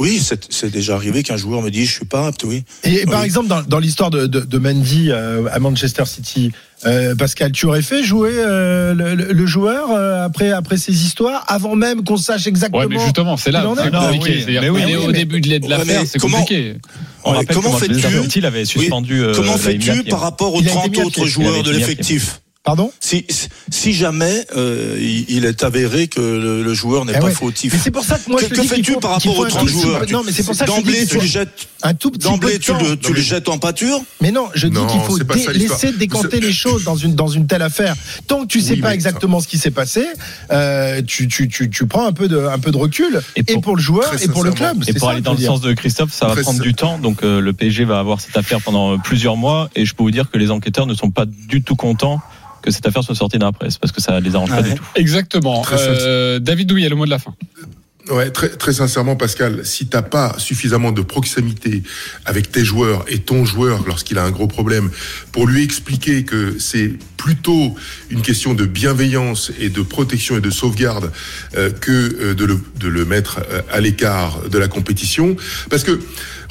Oui, 0.00 0.18
c'est 0.24 0.52
c'est 0.52 0.70
déjà 0.70 0.94
arrivé 0.96 1.22
qu'un 1.22 1.36
joueur 1.36 1.60
me 1.62 1.70
dise 1.70 1.88
je 1.88 1.92
suis 1.94 2.04
pas 2.06 2.26
apte, 2.26 2.42
oui. 2.44 2.64
Et 2.84 3.04
par 3.04 3.20
Oui. 3.20 3.26
exemple, 3.26 3.48
dans, 3.48 3.60
dans 3.62 3.78
l'histoire 3.78 4.10
de, 4.10 4.26
de, 4.26 4.40
de 4.40 4.58
Mendy 4.58 5.10
euh, 5.10 5.44
à 5.52 5.58
Manchester 5.58 6.04
City, 6.06 6.52
euh, 6.86 7.14
Pascal, 7.14 7.52
tu 7.52 7.66
aurais 7.66 7.82
fait 7.82 8.02
jouer 8.02 8.32
euh, 8.34 8.94
le, 8.94 9.46
joueur 9.46 9.90
euh, 9.90 10.24
après, 10.24 10.50
après 10.52 10.78
ces 10.78 11.04
histoires, 11.04 11.44
avant 11.48 11.76
même 11.76 12.02
qu'on 12.02 12.16
sache 12.16 12.46
exactement. 12.46 12.78
Ouais, 12.82 12.86
mais 12.88 12.98
justement, 12.98 13.36
c'est 13.36 13.52
là 13.52 13.62
c'est 13.76 13.90
compliqué. 13.90 14.44
oui, 14.48 14.58
mais 14.60 14.68
oui, 14.70 14.82
oui, 14.86 14.96
au 14.96 15.06
mais- 15.08 15.12
début 15.12 15.40
de 15.42 15.48
l'aide 15.48 15.62
de 15.64 15.68
Ouais, 15.68 15.76
l'affaire, 15.76 16.00
mais 16.00 16.06
c'est 16.06 16.18
comment- 16.18 16.38
compliqué. 16.38 16.74
On 17.22 17.36
Ouais, 17.36 17.44
comment 17.44 17.72
fais-tu 17.76 18.00
City, 18.00 18.38
il 18.38 18.46
avait 18.46 18.64
suspendu. 18.64 19.22
euh, 19.22 19.34
Comment 19.34 19.58
fais-tu 19.58 20.04
par 20.04 20.20
rapport 20.20 20.54
aux 20.54 20.60
Il 20.62 20.68
a 20.68 20.70
été 20.70 20.78
30 20.80 20.90
mis 20.92 21.00
à 21.00 21.04
autres 21.04 21.26
joueurs 21.26 21.62
de 21.62 21.70
l'effectif? 21.72 22.40
Pardon 22.70 22.92
si, 23.00 23.26
si 23.68 23.92
jamais 23.92 24.46
euh, 24.56 24.96
il, 25.28 25.44
est 25.44 25.64
avéré 25.64 26.06
que 26.06 26.20
le, 26.20 26.62
le 26.62 26.72
joueur 26.74 27.04
n'est 27.04 27.14
Eh 27.16 27.18
pas 27.18 27.24
ouais. 27.24 27.32
fautif. 27.32 27.72
Mais 27.72 27.80
c'est 27.82 27.90
pour 27.90 28.04
ça 28.04 28.16
que 28.16 28.30
moi, 28.30 28.38
que, 28.40 28.46
je 28.46 28.50
que 28.54 28.62
fais-tu 28.62 28.92
par 28.98 29.10
rapport 29.10 29.36
aux 29.36 29.44
un 29.44 29.48
30 29.48 29.60
tout 29.60 29.66
petit 29.66 29.80
joueurs 29.82 30.02
non, 30.12 30.22
mais 30.24 30.30
c'est 30.30 30.44
pour 30.44 30.54
ça 30.54 30.66
que 30.66 30.70
je 30.70 30.76
te 30.76 30.82
dis 30.82 30.92
D'emblée, 30.92 31.06
tu 31.08 31.14
le 31.18 31.26
jettes. 31.26 31.66
un 31.82 31.94
tout 31.94 32.12
petit 32.12 32.28
D'emblée, 32.28 32.58
tu 32.60 32.72
le, 32.72 32.96
tu 32.96 33.12
le 33.12 33.20
jettes 33.20 33.48
en 33.48 33.58
pâture. 33.58 34.00
Mais 34.20 34.30
non, 34.30 34.46
je 34.54 34.68
dis 34.68 34.74
Non, 34.74 34.86
qu'il 34.86 35.00
faut 35.00 35.18
laisser 35.52 35.90
décanter 35.92 36.38
les 36.38 36.52
choses 36.52 36.84
dans 36.84 36.94
une 36.94 37.16
dans 37.16 37.26
une 37.26 37.48
telle 37.48 37.62
affaire. 37.62 37.96
Tant 38.28 38.42
que 38.42 38.46
tu 38.46 38.60
sais 38.60 38.74
Oui, 38.74 38.80
pas 38.82 38.94
exactement 38.94 39.40
ce 39.40 39.48
qui 39.48 39.58
s'est 39.58 39.72
passé, 39.72 40.04
euh, 40.52 41.02
tu, 41.04 41.26
tu, 41.26 41.48
tu, 41.48 41.70
tu 41.70 41.86
prends 41.86 42.06
un 42.06 42.12
peu 42.12 42.28
de 42.28 42.38
un 42.38 42.58
peu 42.60 42.70
de 42.70 42.76
recul 42.76 43.20
Et 43.34 43.40
et 43.48 43.58
pour- 43.58 43.74
le 43.74 43.82
joueur 43.82 44.12
et 44.22 44.28
pour 44.28 44.44
le 44.44 44.52
club. 44.52 44.84
Et 44.86 44.92
pour 44.92 45.08
aller 45.08 45.22
dans 45.22 45.32
le 45.34 45.40
sens 45.40 45.60
de 45.60 45.72
Christophe, 45.72 46.12
ça 46.12 46.28
va 46.28 46.36
prendre 46.40 46.60
du 46.60 46.74
temps. 46.74 46.98
Donc 46.98 47.24
euh, 47.24 47.40
le 47.40 47.52
PSG 47.52 47.84
va 47.84 47.98
avoir 47.98 48.20
cette 48.20 48.36
affaire 48.36 48.60
pendant 48.60 48.96
plusieurs 48.98 49.36
mois. 49.36 49.70
Et 49.74 49.84
je 49.86 49.94
peux 49.94 50.04
vous 50.04 50.10
dire 50.12 50.30
que 50.30 50.38
les 50.38 50.52
enquêteurs 50.52 50.86
ne 50.86 50.94
sont 50.94 51.10
pas 51.10 51.24
du 51.26 51.62
tout 51.62 51.74
contents 51.74 52.20
que 52.62 52.70
cette 52.70 52.86
affaire 52.86 53.02
soit 53.02 53.14
sortie 53.14 53.38
dans 53.38 53.46
la 53.46 53.52
presse 53.52 53.78
parce 53.78 53.92
que 53.92 54.00
ça 54.00 54.20
les 54.20 54.34
arrange 54.34 54.50
pas 54.50 54.56
Ah 54.58 54.62
du 54.62 54.70
ouais. 54.70 54.74
tout. 54.76 54.84
Exactement. 54.96 55.64
Euh, 55.72 56.38
David 56.38 56.68
Douillet, 56.68 56.88
le 56.88 56.96
mot 56.96 57.04
de 57.04 57.10
la 57.10 57.18
fin. 57.18 57.34
Ouais, 58.08 58.30
très, 58.30 58.48
très 58.48 58.72
sincèrement, 58.72 59.14
Pascal, 59.14 59.64
si 59.64 59.86
t'as 59.86 60.02
pas 60.02 60.34
suffisamment 60.38 60.90
de 60.90 61.02
proximité 61.02 61.82
avec 62.24 62.50
tes 62.50 62.64
joueurs 62.64 63.04
et 63.08 63.18
ton 63.18 63.44
joueur 63.44 63.84
lorsqu'il 63.86 64.18
a 64.18 64.24
un 64.24 64.30
gros 64.30 64.48
problème, 64.48 64.90
pour 65.32 65.46
lui 65.46 65.62
expliquer 65.62 66.24
que 66.24 66.58
c'est 66.58 66.92
plutôt 67.16 67.76
une 68.08 68.22
question 68.22 68.54
de 68.54 68.64
bienveillance 68.64 69.52
et 69.60 69.68
de 69.68 69.82
protection 69.82 70.38
et 70.38 70.40
de 70.40 70.50
sauvegarde 70.50 71.12
euh, 71.56 71.70
que 71.70 71.90
euh, 71.92 72.34
de, 72.34 72.46
le, 72.46 72.58
de 72.80 72.88
le 72.88 73.04
mettre 73.04 73.40
euh, 73.50 73.60
à 73.70 73.80
l'écart 73.80 74.48
de 74.48 74.58
la 74.58 74.66
compétition, 74.66 75.36
parce 75.68 75.84
que 75.84 76.00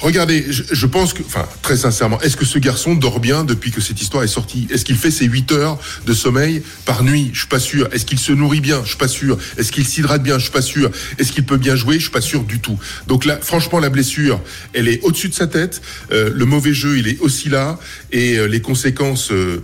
regardez, 0.00 0.44
je, 0.50 0.62
je 0.70 0.86
pense 0.86 1.12
que, 1.12 1.22
enfin, 1.22 1.46
très 1.62 1.76
sincèrement, 1.76 2.20
est-ce 2.20 2.36
que 2.36 2.44
ce 2.44 2.58
garçon 2.58 2.94
dort 2.94 3.20
bien 3.20 3.44
depuis 3.44 3.70
que 3.70 3.80
cette 3.80 4.00
histoire 4.00 4.24
est 4.24 4.28
sortie? 4.28 4.66
Est-ce 4.70 4.84
qu'il 4.84 4.96
fait 4.96 5.10
ses 5.10 5.26
8 5.26 5.52
heures 5.52 5.78
de 6.06 6.12
sommeil 6.14 6.62
par 6.86 7.02
nuit? 7.04 7.30
Je 7.32 7.40
suis 7.40 7.48
pas 7.48 7.60
sûr. 7.60 7.88
Est-ce 7.92 8.04
qu'il 8.06 8.18
se 8.18 8.32
nourrit 8.32 8.60
bien? 8.60 8.80
Je 8.84 8.88
suis 8.88 8.98
pas 8.98 9.08
sûr. 9.08 9.38
Est-ce 9.58 9.72
qu'il 9.72 9.86
s'hydrate 9.86 10.22
bien? 10.22 10.38
Je 10.38 10.44
suis 10.44 10.52
pas 10.52 10.62
sûr. 10.62 10.90
Est-ce 11.18 11.32
qu'il 11.32 11.44
peut 11.44 11.56
bien 11.58 11.76
jouer? 11.76 11.96
Je 11.96 12.02
suis 12.02 12.10
pas 12.10 12.20
sûr 12.20 12.42
du 12.44 12.60
tout. 12.60 12.78
Donc 13.06 13.24
là, 13.24 13.38
franchement, 13.40 13.78
la 13.80 13.90
blessure, 13.90 14.40
elle 14.72 14.88
est 14.88 15.00
au-dessus 15.02 15.28
de 15.28 15.34
sa 15.34 15.46
tête. 15.46 15.80
Euh, 16.12 16.30
le 16.34 16.44
mauvais 16.44 16.72
jeu, 16.74 16.98
il 16.98 17.08
est 17.08 17.18
aussi 17.20 17.48
là, 17.48 17.78
et 18.12 18.38
euh, 18.38 18.46
les 18.46 18.60
conséquences. 18.60 19.30
euh, 19.32 19.62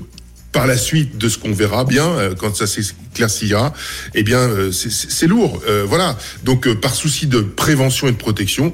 par 0.52 0.66
la 0.66 0.78
suite 0.78 1.18
de 1.18 1.28
ce 1.28 1.36
qu'on 1.36 1.52
verra 1.52 1.84
bien 1.84 2.06
euh, 2.08 2.34
quand 2.34 2.56
ça 2.56 2.66
s'éclaircira, 2.66 3.74
eh 4.14 4.22
bien 4.22 4.38
euh, 4.38 4.72
c'est- 4.72 5.26
lourd, 5.26 5.60
euh, 5.68 5.84
voilà. 5.86 6.16
Donc 6.44 6.66
euh, 6.66 6.74
par 6.74 6.94
souci 6.94 7.26
de 7.26 7.40
prévention 7.40 8.08
et 8.08 8.12
de 8.12 8.16
protection, 8.16 8.72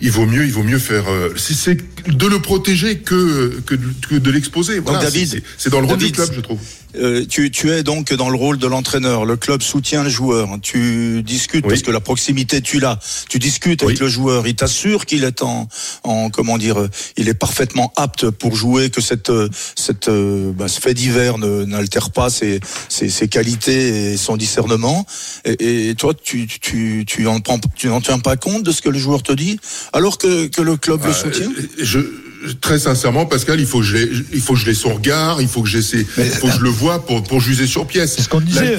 il 0.00 0.10
vaut 0.10 0.26
mieux, 0.26 0.44
il 0.44 0.52
vaut 0.52 0.62
mieux 0.62 0.78
faire. 0.78 1.08
euh, 1.08 1.32
c'est- 1.36 1.78
de 2.08 2.26
le 2.26 2.38
protéger 2.40 2.98
que 2.98 3.60
que 3.66 3.74
de, 3.74 3.86
que 4.08 4.14
de 4.16 4.30
l'exposer. 4.30 4.78
Voilà, 4.78 5.00
David, 5.04 5.42
c'est- 5.58 5.70
dans 5.70 5.80
le 5.80 5.86
rôle 5.86 5.98
du 5.98 6.04
club, 6.12 6.28
je 6.36 6.40
trouve. 6.40 6.60
Euh, 6.96 7.26
tu, 7.26 7.50
tu 7.50 7.70
es 7.70 7.82
donc 7.82 8.12
dans 8.14 8.30
le 8.30 8.36
rôle 8.36 8.56
de 8.58 8.66
l'entraîneur. 8.66 9.24
Le 9.26 9.36
club 9.36 9.60
soutient 9.62 10.02
le 10.02 10.08
joueur. 10.08 10.48
Tu 10.62 11.22
discutes 11.22 11.64
Oui. 11.66 11.70
parce 11.70 11.82
que 11.82 11.90
la 11.90 12.00
proximité 12.00 12.62
tu 12.62 12.80
l'as. 12.80 12.98
Tu 13.28 13.38
discutes 13.38 13.82
avec 13.82 13.98
le 14.00 14.08
joueur. 14.08 14.46
Il 14.46 14.54
t'assure 14.54 15.04
qu'il 15.04 15.24
est 15.24 15.42
en, 15.42 15.68
en 16.04 16.30
comment 16.30 16.56
dire, 16.56 16.80
euh, 16.80 16.88
il 17.18 17.28
est 17.28 17.34
parfaitement 17.34 17.92
apte 17.96 18.30
pour 18.30 18.56
jouer. 18.56 18.88
Que 18.90 19.00
cette 19.02 19.28
euh, 19.30 19.48
cette 19.76 20.08
bah, 20.08 20.68
ce 20.68 20.80
fait 20.80 20.94
divers 20.94 21.36
ne- 21.38 21.64
n'altère 21.64 22.10
pas 22.10 22.30
ses, 22.30 22.60
ses 22.88 23.10
ses 23.10 23.28
qualités 23.28 24.12
et 24.12 24.16
son 24.16 24.36
discernement. 24.38 25.06
Et, 25.44 25.90
et 25.90 25.94
toi, 25.94 26.14
tu 26.14 26.46
tu 26.46 27.04
tu 27.06 27.26
en 27.26 27.40
prends, 27.40 27.60
tu 27.76 27.88
n'en 27.88 28.00
tiens 28.00 28.18
pas 28.18 28.36
compte 28.36 28.62
de 28.62 28.72
ce 28.72 28.80
que 28.80 28.88
le 28.88 28.98
joueur 28.98 29.22
te 29.22 29.32
dit, 29.32 29.60
alors 29.92 30.16
que 30.16 30.46
que 30.46 30.62
le 30.62 30.76
club 30.78 31.04
le 31.04 31.10
Euh, 31.10 31.12
soutient? 31.12 31.50
je, 31.78 32.00
très 32.60 32.78
sincèrement, 32.78 33.26
Pascal, 33.26 33.58
il 33.60 33.66
faut 33.66 33.80
que 33.80 33.84
je 33.86 33.96
l'ai, 33.96 34.08
il 34.32 34.40
faut 34.40 34.54
que 34.54 34.60
je 34.60 34.66
l'ai 34.66 34.74
son 34.74 34.94
regard, 34.94 35.40
il 35.42 35.48
faut 35.48 35.62
que 35.62 35.68
ses- 35.80 36.06
il 36.18 36.24
faut 36.24 36.46
que 36.48 36.52
je 36.54 36.60
le 36.60 36.68
vois 36.70 37.04
pour 37.04 37.22
pour 37.22 37.40
juger 37.40 37.66
sur 37.66 37.86
pièce. 37.86 38.14
C'est 38.16 38.22
ce 38.22 38.28
qu'on 38.28 38.40
disait. 38.40 38.76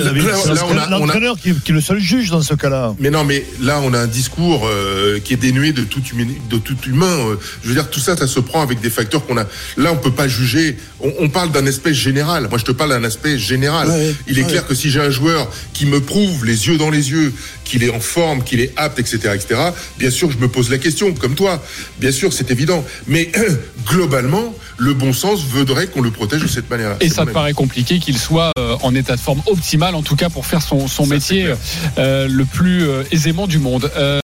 L'entraîneur 0.90 1.38
qui, 1.38 1.54
qui 1.54 1.72
est 1.72 1.76
le 1.76 1.82
seul 1.82 2.00
juge 2.00 2.30
dans 2.30 2.42
ce 2.42 2.54
cas-là. 2.54 2.96
Mais 3.00 3.10
non, 3.10 3.24
mais 3.24 3.46
là, 3.62 3.82
on 3.84 3.94
a 3.94 4.00
un 4.00 4.08
discours 4.08 4.66
euh, 4.68 5.20
qui 5.20 5.34
est 5.34 5.38
dénué 5.38 5.72
de 5.74 5.84
tout, 5.84 6.02
humain, 6.14 6.28
de 6.50 6.58
tout 6.58 6.76
humain. 6.88 7.06
euh. 7.30 7.36
je 7.64 7.70
veux 7.70 7.74
dire, 7.76 7.90
tout 7.90 8.00
ça, 8.00 8.16
ça 8.18 8.28
se 8.28 8.40
prend 8.40 8.62
avec 8.62 8.82
des 8.82 8.90
facteurs 8.90 9.26
qu'on 9.26 9.38
a. 9.38 9.46
Là, 9.78 9.92
on 9.92 9.98
peut 9.98 10.12
pas 10.12 10.28
juger. 10.28 10.78
On, 11.00 11.12
on 11.20 11.30
parle 11.30 11.52
d'un 11.52 11.66
aspect 11.68 11.94
général. 11.94 12.48
Moi, 12.50 12.58
je 12.60 12.66
te 12.66 12.72
parle 12.72 12.92
d'un 12.92 13.04
aspect 13.04 13.38
général. 13.38 13.88
Ouais. 13.90 14.16
Il 14.28 14.38
est 14.40 14.44
Ouais. 14.44 14.48
clair 14.50 14.68
que 14.68 14.74
si 14.76 14.90
j'ai 14.90 15.02
un 15.02 15.10
joueur 15.12 15.52
qui 15.74 15.86
me 15.86 16.00
prouve 16.00 16.46
les 16.46 16.68
yeux 16.68 16.78
dans 16.78 16.90
les 16.90 17.12
yeux 17.12 17.34
qu'il 17.66 17.84
est 17.84 17.90
en 17.92 18.00
forme, 18.00 18.44
qu'il 18.44 18.60
est 18.62 18.74
apte, 18.78 19.00
etc., 19.00 19.18
etc., 19.36 19.60
bien 20.00 20.10
sûr, 20.10 20.32
je 20.32 20.38
me 20.38 20.48
pose 20.48 20.70
la 20.72 20.78
question, 20.78 21.14
comme 21.14 21.36
toi. 21.36 21.62
Bien 22.00 22.12
sûr, 22.12 22.34
c'est 22.34 22.50
évident. 22.52 22.84
Mais 23.08 23.32
globalement, 23.86 24.54
le 24.78 24.94
bon 24.94 25.14
sens 25.14 25.44
voudrait 25.44 25.88
qu'on 25.88 26.02
le 26.02 26.12
protège 26.12 26.42
de 26.42 26.48
cette 26.48 26.70
manière-là. 26.70 26.98
Et 27.02 27.10
C'est 27.10 27.16
ça 27.16 27.26
te 27.26 27.32
paraît 27.32 27.54
compliqué 27.54 28.00
qu'il 28.00 28.18
soit 28.18 28.52
euh, 28.58 28.76
en 28.82 28.96
état 28.96 29.16
de 29.16 29.22
forme 29.22 29.42
optimal, 29.48 29.96
en 29.96 30.02
tout 30.04 30.16
cas 30.16 30.30
pour 30.30 30.46
faire 30.46 30.62
son, 30.62 30.88
son 30.88 31.04
Ça, 31.04 31.10
c'est 31.10 31.16
métier 31.16 31.54
euh, 31.98 32.28
le 32.30 32.46
plus 32.46 32.88
euh, 32.88 33.04
aisément 33.12 33.48
du 33.48 33.60
monde. 33.60 33.92
Euh, 33.96 34.10